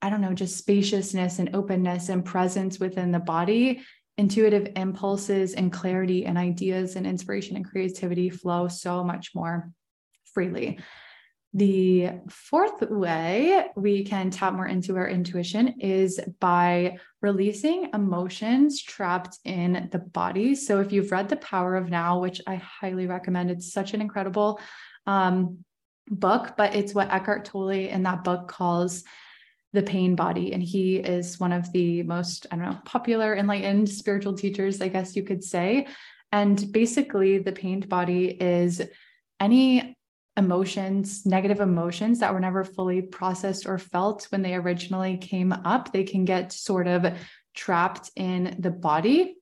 I 0.03 0.11
don't 0.11 0.21
know, 0.21 0.35
just 0.35 0.59
spaciousness 0.59 1.39
and 1.39 1.57
openness 1.57 2.11
and 2.11 2.25
presence 2.25 2.79
within 2.79 3.11
the 3.13 3.19
body, 3.19 3.83
intuitive 4.19 4.69
impulses 4.77 5.55
and 5.55 5.73
clarity 5.73 6.27
and 6.27 6.39
ideas 6.39 6.97
and 6.97 7.07
inspiration 7.07 7.57
and 7.57 7.65
creativity 7.65 8.29
flow 8.31 8.69
so 8.69 9.03
much 9.03 9.35
more 9.35 9.71
freely. 10.33 10.79
The 11.57 12.11
fourth 12.29 12.83
way 12.83 13.65
we 13.77 14.05
can 14.05 14.29
tap 14.29 14.53
more 14.53 14.67
into 14.67 14.95
our 14.99 15.09
intuition 15.09 15.81
is 15.81 16.21
by 16.39 16.99
releasing 17.23 17.89
emotions 17.95 18.83
trapped 18.83 19.39
in 19.43 19.89
the 19.91 20.01
body. 20.01 20.55
So, 20.55 20.81
if 20.81 20.93
you've 20.93 21.11
read 21.11 21.31
The 21.31 21.37
Power 21.37 21.77
of 21.77 21.89
Now, 21.89 22.21
which 22.21 22.43
I 22.47 22.57
highly 22.57 23.07
recommend, 23.07 23.51
it's 23.51 23.73
such 23.73 23.95
an 23.95 24.03
incredible 24.03 24.61
um, 25.07 25.65
book, 26.09 26.59
but 26.59 26.75
it's 26.75 26.93
what 26.93 27.11
Eckhart 27.11 27.47
Tolle 27.47 27.71
in 27.71 28.03
that 28.03 28.23
book 28.23 28.49
calls 28.49 29.05
the 29.73 29.83
pain 29.83 30.15
body. 30.15 30.53
And 30.53 30.63
he 30.63 30.97
is 30.97 31.41
one 31.41 31.53
of 31.53 31.73
the 31.73 32.03
most, 32.03 32.47
I 32.51 32.57
don't 32.57 32.67
know, 32.67 32.79
popular, 32.85 33.35
enlightened 33.35 33.89
spiritual 33.89 34.35
teachers, 34.35 34.83
I 34.83 34.89
guess 34.89 35.17
you 35.17 35.23
could 35.23 35.43
say. 35.43 35.87
And 36.33 36.71
basically, 36.71 37.39
the 37.39 37.53
pain 37.53 37.81
body 37.81 38.27
is 38.27 38.83
any 39.41 39.96
emotions, 40.37 41.25
negative 41.25 41.61
emotions 41.61 42.21
that 42.21 42.33
were 42.33 42.41
never 42.41 42.65
fully 42.65 43.03
processed 43.03 43.67
or 43.67 43.79
felt 43.79 44.25
when 44.31 44.43
they 44.43 44.55
originally 44.55 45.17
came 45.17 45.53
up, 45.53 45.93
they 45.93 46.05
can 46.05 46.25
get 46.25 46.53
sort 46.53 46.87
of 46.87 47.07
trapped 47.55 48.11
in 48.17 48.57
the 48.59 48.71
body. 48.71 49.37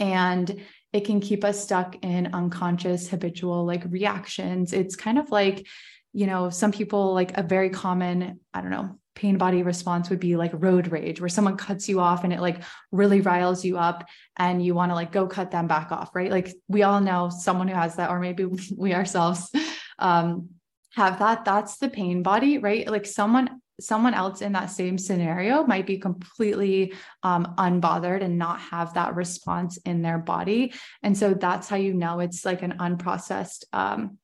And 0.00 0.62
it 0.92 1.04
can 1.04 1.20
keep 1.20 1.44
us 1.44 1.62
stuck 1.62 1.96
in 2.02 2.30
unconscious 2.32 3.08
habitual 3.08 3.64
like 3.64 3.84
reactions. 3.88 4.72
It's 4.72 4.96
kind 4.96 5.18
of 5.18 5.30
like, 5.30 5.66
you 6.12 6.26
know, 6.26 6.50
some 6.50 6.72
people 6.72 7.14
like 7.14 7.36
a 7.36 7.42
very 7.42 7.70
common, 7.70 8.40
I 8.54 8.60
don't 8.60 8.70
know, 8.70 8.98
pain 9.18 9.36
body 9.36 9.64
response 9.64 10.08
would 10.10 10.20
be 10.20 10.36
like 10.36 10.52
road 10.54 10.92
rage 10.92 11.20
where 11.20 11.28
someone 11.28 11.56
cuts 11.56 11.88
you 11.88 11.98
off 11.98 12.22
and 12.22 12.32
it 12.32 12.40
like 12.40 12.62
really 12.92 13.20
riles 13.20 13.64
you 13.64 13.76
up 13.76 14.08
and 14.36 14.64
you 14.64 14.74
want 14.74 14.92
to 14.92 14.94
like 14.94 15.10
go 15.10 15.26
cut 15.26 15.50
them 15.50 15.66
back 15.66 15.90
off 15.90 16.14
right 16.14 16.30
like 16.30 16.54
we 16.68 16.84
all 16.84 17.00
know 17.00 17.28
someone 17.28 17.66
who 17.66 17.74
has 17.74 17.96
that 17.96 18.10
or 18.10 18.20
maybe 18.20 18.44
we 18.76 18.94
ourselves 18.94 19.50
um 19.98 20.50
have 20.94 21.18
that 21.18 21.44
that's 21.44 21.78
the 21.78 21.88
pain 21.88 22.22
body 22.22 22.58
right? 22.58 22.88
Like 22.88 23.06
someone 23.06 23.60
someone 23.80 24.14
else 24.14 24.42
in 24.42 24.52
that 24.52 24.70
same 24.70 24.98
scenario 24.98 25.64
might 25.64 25.86
be 25.86 25.98
completely 25.98 26.92
um, 27.22 27.54
unbothered 27.58 28.22
and 28.22 28.36
not 28.36 28.60
have 28.60 28.94
that 28.94 29.14
response 29.14 29.76
in 29.78 30.02
their 30.02 30.18
body. 30.18 30.72
And 31.02 31.16
so 31.16 31.34
that's 31.34 31.68
how 31.68 31.76
you 31.76 31.94
know 31.94 32.20
it's 32.20 32.44
like 32.44 32.62
an 32.62 32.74
unprocessed 32.78 33.64
um, 33.72 34.18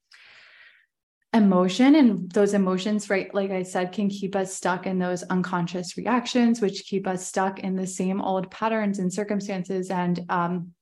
emotion. 1.33 1.95
And 1.95 2.31
those 2.33 2.55
emotions 2.55 3.11
right 3.11 3.33
like 3.35 3.51
i 3.51 3.63
said 3.63 3.93
can 3.93 4.09
keep 4.09 4.37
us 4.37 4.55
stuck 4.55 4.87
in 4.87 4.99
those 4.99 5.23
unconscious 5.25 5.97
reactions 5.97 6.61
which 6.61 6.85
keep 6.85 7.07
us 7.07 7.27
stuck 7.27 7.61
in 7.61 7.75
the 7.77 7.87
same 7.87 8.21
old 8.21 8.51
patterns 8.51 8.99
and 8.99 9.13
circumstances 9.13 9.91
and 9.91 10.25
um, 10.29 10.73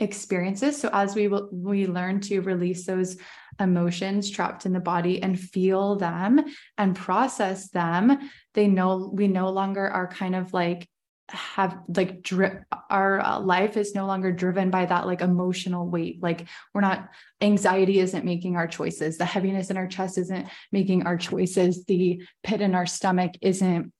experiences. 0.00 0.80
So 0.80 0.90
as 0.92 1.14
we 1.14 1.28
will 1.28 1.48
we 1.52 1.86
learn 1.86 2.20
to 2.22 2.40
release 2.40 2.84
those 2.86 3.16
emotions 3.60 4.30
trapped 4.30 4.66
in 4.66 4.72
the 4.72 4.80
body 4.80 5.22
and 5.22 5.38
feel 5.38 5.96
them 5.96 6.40
and 6.78 6.96
process 6.96 7.68
them 7.70 8.30
they 8.54 8.66
know 8.66 9.10
we 9.12 9.28
no 9.28 9.50
longer 9.50 9.88
are 9.88 10.06
kind 10.06 10.34
of 10.34 10.52
like 10.52 10.88
have 11.32 11.78
like 11.88 12.22
dri- 12.22 12.58
our 12.90 13.20
uh, 13.20 13.40
life 13.40 13.76
is 13.76 13.94
no 13.94 14.06
longer 14.06 14.32
driven 14.32 14.70
by 14.70 14.84
that 14.84 15.06
like 15.06 15.20
emotional 15.20 15.88
weight. 15.88 16.22
Like 16.22 16.46
we're 16.74 16.82
not 16.82 17.08
anxiety 17.40 18.00
isn't 18.00 18.24
making 18.24 18.56
our 18.56 18.66
choices. 18.66 19.18
The 19.18 19.24
heaviness 19.24 19.70
in 19.70 19.76
our 19.76 19.86
chest 19.86 20.18
isn't 20.18 20.48
making 20.70 21.06
our 21.06 21.16
choices. 21.16 21.84
The 21.84 22.22
pit 22.42 22.60
in 22.60 22.74
our 22.74 22.86
stomach 22.86 23.32
isn't 23.40 23.92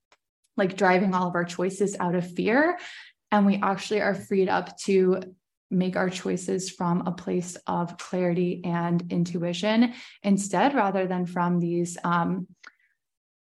like 0.56 0.76
driving 0.76 1.14
all 1.14 1.28
of 1.28 1.34
our 1.34 1.44
choices 1.44 1.96
out 1.98 2.14
of 2.14 2.30
fear. 2.30 2.78
And 3.30 3.46
we 3.46 3.56
actually 3.62 4.02
are 4.02 4.14
freed 4.14 4.48
up 4.48 4.76
to 4.80 5.22
make 5.72 5.96
our 5.96 6.10
choices 6.10 6.70
from 6.70 7.06
a 7.06 7.12
place 7.12 7.56
of 7.66 7.98
clarity 7.98 8.60
and 8.64 9.10
intuition 9.10 9.94
instead 10.22 10.74
rather 10.74 11.06
than 11.06 11.26
from 11.26 11.58
these 11.58 11.98
um, 12.04 12.46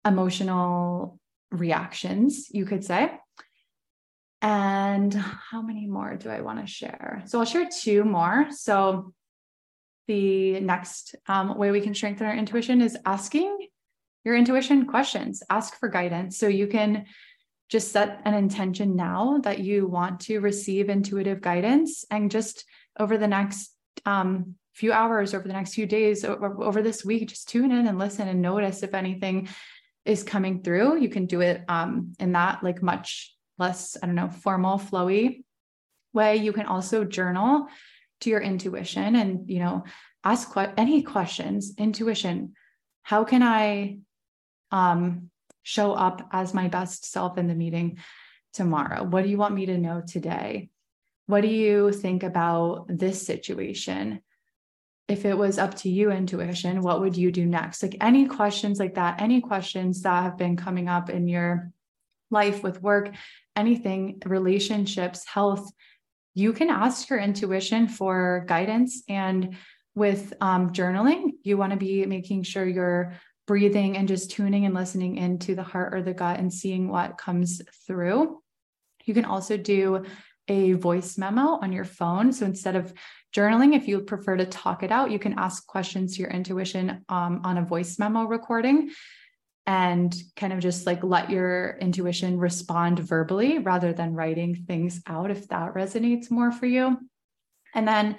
emotional 0.05 1.19
reactions 1.51 2.47
you 2.51 2.65
could 2.65 2.83
say 2.83 3.11
and 4.41 5.13
how 5.13 5.61
many 5.61 5.85
more 5.85 6.15
do 6.15 6.29
I 6.29 6.41
want 6.41 6.59
to 6.59 6.67
share? 6.67 7.21
So 7.25 7.39
I'll 7.39 7.45
share 7.45 7.69
two 7.69 8.03
more. 8.03 8.47
So 8.49 9.13
the 10.07 10.59
next 10.59 11.15
um, 11.27 11.57
way 11.57 11.71
we 11.71 11.81
can 11.81 11.93
strengthen 11.93 12.25
our 12.25 12.35
intuition 12.35 12.81
is 12.81 12.97
asking 13.05 13.67
your 14.23 14.35
intuition 14.35 14.87
questions, 14.87 15.43
ask 15.49 15.79
for 15.79 15.89
guidance. 15.89 16.37
So 16.37 16.47
you 16.47 16.67
can 16.67 17.05
just 17.71 17.93
set 17.93 18.21
an 18.25 18.33
intention 18.33 18.97
now 18.97 19.39
that 19.43 19.59
you 19.59 19.87
want 19.87 20.19
to 20.19 20.39
receive 20.39 20.89
intuitive 20.89 21.39
guidance 21.39 22.03
and 22.11 22.29
just 22.29 22.65
over 22.99 23.17
the 23.17 23.27
next 23.27 23.73
um, 24.05 24.55
few 24.73 24.91
hours, 24.91 25.33
over 25.33 25.47
the 25.47 25.53
next 25.53 25.73
few 25.73 25.85
days, 25.85 26.25
over, 26.25 26.81
this 26.81 27.05
week, 27.05 27.29
just 27.29 27.47
tune 27.47 27.71
in 27.71 27.87
and 27.87 27.97
listen 27.97 28.27
and 28.27 28.41
notice 28.41 28.83
if 28.83 28.93
anything 28.93 29.47
is 30.03 30.21
coming 30.21 30.61
through. 30.61 30.99
You 30.99 31.07
can 31.07 31.27
do 31.27 31.39
it 31.39 31.61
um, 31.69 32.13
in 32.19 32.33
that 32.33 32.61
like 32.61 32.83
much 32.83 33.33
less, 33.57 33.95
I 34.01 34.05
don't 34.05 34.15
know, 34.15 34.29
formal, 34.29 34.77
flowy 34.77 35.43
way. 36.13 36.35
You 36.35 36.51
can 36.51 36.65
also 36.65 37.05
journal 37.05 37.67
to 38.21 38.29
your 38.29 38.41
intuition 38.41 39.15
and, 39.15 39.49
you 39.49 39.59
know, 39.59 39.85
ask 40.25 40.53
que- 40.53 40.73
any 40.75 41.03
questions. 41.03 41.73
Intuition, 41.77 42.53
how 43.03 43.23
can 43.23 43.43
I 43.43 43.99
um, 44.71 45.29
show 45.63 45.93
up 45.93 46.27
as 46.31 46.53
my 46.53 46.67
best 46.67 47.05
self 47.05 47.37
in 47.37 47.47
the 47.47 47.55
meeting 47.55 47.97
tomorrow? 48.53 49.03
What 49.03 49.23
do 49.23 49.29
you 49.29 49.37
want 49.37 49.55
me 49.55 49.67
to 49.67 49.77
know 49.77 50.01
today? 50.05 50.69
What 51.27 51.41
do 51.41 51.47
you 51.47 51.91
think 51.91 52.23
about 52.23 52.85
this 52.87 53.25
situation? 53.25 54.21
If 55.07 55.25
it 55.25 55.37
was 55.37 55.57
up 55.57 55.75
to 55.75 55.89
you, 55.89 56.11
intuition, 56.11 56.81
what 56.81 57.01
would 57.01 57.17
you 57.17 57.31
do 57.31 57.45
next? 57.45 57.83
Like 57.83 57.97
any 58.01 58.25
questions 58.27 58.79
like 58.79 58.95
that, 58.95 59.21
any 59.21 59.41
questions 59.41 60.01
that 60.03 60.23
have 60.23 60.37
been 60.37 60.57
coming 60.57 60.87
up 60.87 61.09
in 61.09 61.27
your 61.27 61.71
life 62.29 62.63
with 62.63 62.81
work, 62.81 63.13
anything, 63.55 64.21
relationships, 64.25 65.25
health, 65.25 65.69
you 66.33 66.53
can 66.53 66.69
ask 66.69 67.09
your 67.09 67.19
intuition 67.19 67.87
for 67.87 68.45
guidance. 68.47 69.03
And 69.09 69.57
with 69.95 70.33
um, 70.39 70.71
journaling, 70.71 71.31
you 71.43 71.57
want 71.57 71.71
to 71.71 71.77
be 71.77 72.05
making 72.05 72.43
sure 72.43 72.65
you're 72.65 73.13
breathing 73.51 73.97
and 73.97 74.07
just 74.07 74.31
tuning 74.31 74.65
and 74.65 74.73
listening 74.73 75.17
into 75.17 75.55
the 75.55 75.61
heart 75.61 75.93
or 75.93 76.01
the 76.01 76.13
gut 76.13 76.39
and 76.39 76.53
seeing 76.53 76.87
what 76.87 77.17
comes 77.17 77.61
through. 77.85 78.41
You 79.03 79.13
can 79.13 79.25
also 79.25 79.57
do 79.57 80.05
a 80.47 80.71
voice 80.71 81.17
memo 81.17 81.59
on 81.61 81.73
your 81.73 81.83
phone. 81.83 82.31
So 82.31 82.45
instead 82.45 82.77
of 82.77 82.93
journaling, 83.35 83.75
if 83.75 83.89
you 83.89 83.99
prefer 83.99 84.37
to 84.37 84.45
talk 84.45 84.83
it 84.83 84.91
out, 84.93 85.11
you 85.11 85.19
can 85.19 85.37
ask 85.37 85.67
questions 85.67 86.15
to 86.15 86.21
your 86.21 86.31
intuition 86.31 87.03
um, 87.09 87.41
on 87.43 87.57
a 87.57 87.65
voice 87.65 87.99
memo 87.99 88.23
recording 88.23 88.91
and 89.67 90.15
kind 90.37 90.53
of 90.53 90.59
just 90.59 90.85
like 90.85 91.03
let 91.03 91.29
your 91.29 91.77
intuition 91.81 92.39
respond 92.39 92.99
verbally 92.99 93.57
rather 93.57 93.91
than 93.91 94.13
writing 94.13 94.55
things 94.55 95.01
out 95.07 95.29
if 95.29 95.49
that 95.49 95.73
resonates 95.73 96.31
more 96.31 96.53
for 96.53 96.67
you. 96.67 96.97
And 97.75 97.85
then 97.85 98.15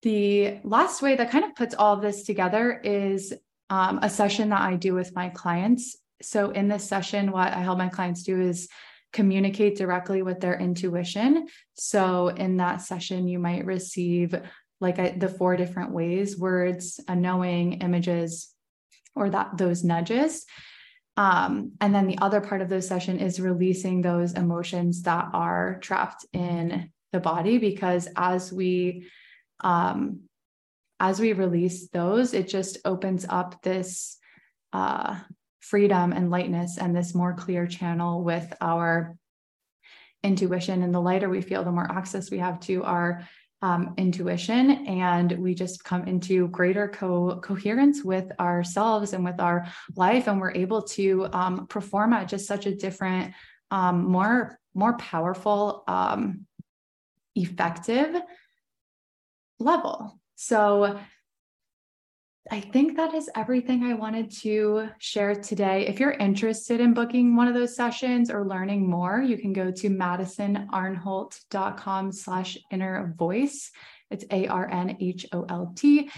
the 0.00 0.60
last 0.64 1.02
way 1.02 1.16
that 1.16 1.30
kind 1.30 1.44
of 1.44 1.54
puts 1.54 1.74
all 1.74 1.92
of 1.92 2.00
this 2.00 2.22
together 2.22 2.80
is 2.82 3.34
um, 3.70 3.98
a 4.02 4.10
session 4.10 4.50
that 4.50 4.60
I 4.60 4.76
do 4.76 4.94
with 4.94 5.14
my 5.14 5.28
clients. 5.30 5.96
So, 6.22 6.50
in 6.50 6.68
this 6.68 6.88
session, 6.88 7.32
what 7.32 7.52
I 7.52 7.60
help 7.60 7.78
my 7.78 7.88
clients 7.88 8.22
do 8.22 8.40
is 8.40 8.68
communicate 9.12 9.76
directly 9.76 10.22
with 10.22 10.40
their 10.40 10.58
intuition. 10.58 11.46
So, 11.74 12.28
in 12.28 12.58
that 12.58 12.82
session, 12.82 13.28
you 13.28 13.38
might 13.38 13.64
receive 13.64 14.34
like 14.80 14.98
a, 14.98 15.16
the 15.16 15.28
four 15.28 15.56
different 15.56 15.92
ways 15.92 16.38
words, 16.38 17.00
a 17.08 17.16
knowing, 17.16 17.74
images, 17.74 18.52
or 19.14 19.30
that 19.30 19.56
those 19.56 19.84
nudges. 19.84 20.44
Um, 21.16 21.72
and 21.80 21.94
then 21.94 22.08
the 22.08 22.18
other 22.18 22.40
part 22.40 22.60
of 22.60 22.68
the 22.68 22.82
session 22.82 23.20
is 23.20 23.40
releasing 23.40 24.02
those 24.02 24.32
emotions 24.32 25.02
that 25.02 25.28
are 25.32 25.78
trapped 25.80 26.26
in 26.32 26.90
the 27.12 27.20
body 27.20 27.58
because 27.58 28.08
as 28.16 28.52
we 28.52 29.06
um, 29.60 30.22
as 31.00 31.20
we 31.20 31.32
release 31.32 31.88
those, 31.88 32.34
it 32.34 32.48
just 32.48 32.78
opens 32.84 33.26
up 33.28 33.62
this 33.62 34.18
uh, 34.72 35.18
freedom 35.60 36.12
and 36.12 36.30
lightness 36.30 36.78
and 36.78 36.94
this 36.94 37.14
more 37.14 37.34
clear 37.34 37.66
channel 37.66 38.22
with 38.22 38.52
our 38.60 39.16
intuition. 40.22 40.82
And 40.82 40.94
the 40.94 41.00
lighter 41.00 41.28
we 41.28 41.40
feel, 41.40 41.64
the 41.64 41.72
more 41.72 41.90
access 41.90 42.30
we 42.30 42.38
have 42.38 42.60
to 42.60 42.84
our 42.84 43.26
um, 43.62 43.94
intuition. 43.96 44.86
And 44.86 45.32
we 45.32 45.54
just 45.54 45.84
come 45.84 46.04
into 46.04 46.48
greater 46.48 46.88
co- 46.88 47.40
coherence 47.40 48.04
with 48.04 48.30
ourselves 48.38 49.14
and 49.14 49.24
with 49.24 49.40
our 49.40 49.66
life. 49.96 50.28
And 50.28 50.40
we're 50.40 50.52
able 50.52 50.82
to 50.82 51.28
um, 51.32 51.66
perform 51.66 52.12
at 52.12 52.28
just 52.28 52.46
such 52.46 52.66
a 52.66 52.74
different 52.74 53.34
um, 53.70 54.04
more 54.04 54.58
more 54.74 54.96
powerful 54.98 55.84
um, 55.86 56.46
effective 57.36 58.14
level 59.58 60.20
so 60.34 60.98
I 62.50 62.60
think 62.60 62.98
that 62.98 63.14
is 63.14 63.30
everything 63.34 63.84
I 63.84 63.94
wanted 63.94 64.30
to 64.42 64.90
share 64.98 65.34
today. 65.34 65.86
If 65.86 65.98
you're 65.98 66.12
interested 66.12 66.78
in 66.78 66.92
booking 66.92 67.36
one 67.36 67.48
of 67.48 67.54
those 67.54 67.74
sessions 67.74 68.30
or 68.30 68.46
learning 68.46 68.86
more, 68.88 69.22
you 69.22 69.38
can 69.38 69.54
go 69.54 69.70
to 69.70 69.88
madisonarnholt.com 69.88 72.12
slash 72.12 72.58
inner 72.70 73.14
voice. 73.16 73.70
It's 74.10 74.26
A-R-N-H-O-L-T. 74.30 76.10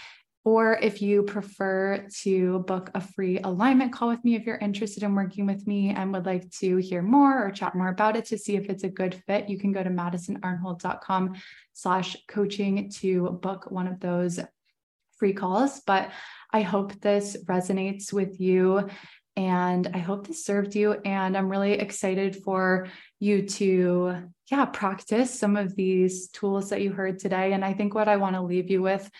Or 0.46 0.78
if 0.80 1.02
you 1.02 1.24
prefer 1.24 2.06
to 2.22 2.60
book 2.60 2.92
a 2.94 3.00
free 3.00 3.40
alignment 3.40 3.92
call 3.92 4.06
with 4.06 4.22
me, 4.24 4.36
if 4.36 4.46
you're 4.46 4.56
interested 4.58 5.02
in 5.02 5.12
working 5.12 5.44
with 5.44 5.66
me 5.66 5.90
and 5.90 6.12
would 6.12 6.24
like 6.24 6.48
to 6.60 6.76
hear 6.76 7.02
more 7.02 7.44
or 7.44 7.50
chat 7.50 7.74
more 7.74 7.88
about 7.88 8.14
it 8.14 8.26
to 8.26 8.38
see 8.38 8.54
if 8.54 8.70
it's 8.70 8.84
a 8.84 8.88
good 8.88 9.20
fit, 9.26 9.48
you 9.48 9.58
can 9.58 9.72
go 9.72 9.82
to 9.82 9.90
madisonarnholt.com 9.90 11.34
slash 11.72 12.16
coaching 12.28 12.88
to 13.00 13.30
book 13.42 13.72
one 13.72 13.88
of 13.88 13.98
those 13.98 14.38
free 15.18 15.32
calls, 15.32 15.80
but 15.84 16.12
I 16.52 16.60
hope 16.60 16.92
this 17.00 17.36
resonates 17.46 18.12
with 18.12 18.40
you 18.40 18.88
and 19.34 19.90
I 19.94 19.98
hope 19.98 20.28
this 20.28 20.44
served 20.44 20.76
you. 20.76 20.92
And 20.92 21.36
I'm 21.36 21.50
really 21.50 21.72
excited 21.72 22.36
for 22.36 22.86
you 23.18 23.48
to, 23.48 24.30
yeah, 24.48 24.64
practice 24.66 25.36
some 25.36 25.56
of 25.56 25.74
these 25.74 26.28
tools 26.28 26.70
that 26.70 26.82
you 26.82 26.92
heard 26.92 27.18
today. 27.18 27.52
And 27.52 27.64
I 27.64 27.72
think 27.72 27.96
what 27.96 28.06
I 28.06 28.16
want 28.16 28.36
to 28.36 28.42
leave 28.42 28.70
you 28.70 28.80
with 28.80 29.10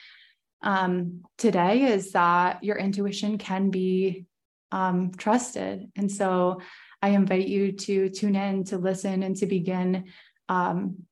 um, 0.66 1.22
today 1.38 1.84
is 1.84 2.10
that 2.12 2.62
your 2.64 2.76
intuition 2.76 3.38
can 3.38 3.70
be 3.70 4.26
um, 4.72 5.12
trusted. 5.16 5.88
And 5.94 6.10
so 6.10 6.60
I 7.00 7.10
invite 7.10 7.46
you 7.46 7.70
to 7.72 8.10
tune 8.10 8.34
in, 8.34 8.64
to 8.64 8.76
listen, 8.76 9.22
and 9.22 9.36
to 9.36 9.46
begin 9.46 10.06
um, 10.48 11.04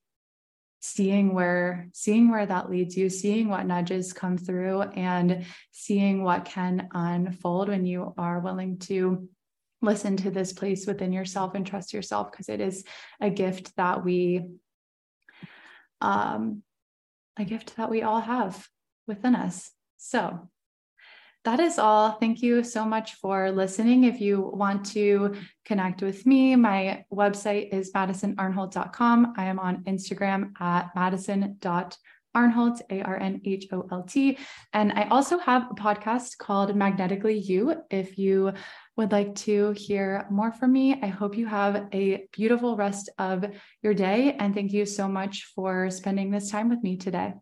seeing 0.81 1.33
where 1.33 1.87
seeing 1.93 2.29
where 2.29 2.45
that 2.45 2.69
leads 2.69 2.95
you 2.95 3.09
seeing 3.09 3.47
what 3.49 3.65
nudges 3.65 4.13
come 4.13 4.37
through 4.37 4.81
and 4.81 5.45
seeing 5.71 6.21
what 6.21 6.45
can 6.45 6.89
unfold 6.93 7.69
when 7.69 7.87
you 7.87 8.13
are 8.19 8.39
willing 8.39 8.77
to 8.77 9.27
listen 9.81 10.15
to 10.15 10.29
this 10.29 10.53
place 10.53 10.85
within 10.85 11.11
yourself 11.11 11.55
and 11.55 11.65
trust 11.65 11.91
yourself 11.91 12.29
because 12.29 12.49
it 12.49 12.61
is 12.61 12.83
a 13.19 13.31
gift 13.31 13.75
that 13.77 14.05
we 14.05 14.45
um 16.01 16.61
a 17.37 17.45
gift 17.45 17.75
that 17.77 17.89
we 17.89 18.03
all 18.03 18.21
have 18.21 18.67
within 19.07 19.35
us 19.35 19.71
so 19.97 20.49
that 21.45 21.59
is 21.59 21.77
all. 21.77 22.13
Thank 22.13 22.41
you 22.41 22.63
so 22.63 22.85
much 22.85 23.13
for 23.15 23.51
listening. 23.51 24.05
If 24.05 24.19
you 24.19 24.41
want 24.41 24.83
to 24.93 25.35
connect 25.63 26.01
with 26.01 26.25
me, 26.25 26.55
my 26.55 27.05
website 27.13 27.71
is 27.71 27.93
madisonarnholt.com. 27.93 29.35
I 29.37 29.45
am 29.45 29.59
on 29.59 29.83
Instagram 29.83 30.59
at 30.59 30.89
madison.arnholt. 30.95 31.97
Arnholt, 32.35 32.81
A 32.89 33.01
R 33.01 33.17
N 33.17 33.39
H 33.45 33.67
O 33.71 33.87
L 33.91 34.03
T. 34.03 34.37
And 34.73 34.91
I 34.91 35.07
also 35.07 35.37
have 35.37 35.67
a 35.71 35.75
podcast 35.75 36.37
called 36.37 36.75
Magnetically 36.75 37.39
You. 37.39 37.75
If 37.89 38.17
you 38.17 38.51
would 38.97 39.13
like 39.13 39.35
to 39.35 39.71
hear 39.71 40.27
more 40.29 40.51
from 40.51 40.73
me, 40.73 40.99
I 41.01 41.07
hope 41.07 41.37
you 41.37 41.45
have 41.47 41.87
a 41.93 42.27
beautiful 42.33 42.75
rest 42.75 43.09
of 43.17 43.45
your 43.81 43.93
day. 43.93 44.35
And 44.37 44.53
thank 44.53 44.73
you 44.73 44.85
so 44.85 45.07
much 45.07 45.45
for 45.55 45.89
spending 45.89 46.29
this 46.29 46.51
time 46.51 46.67
with 46.67 46.83
me 46.83 46.97
today. 46.97 47.35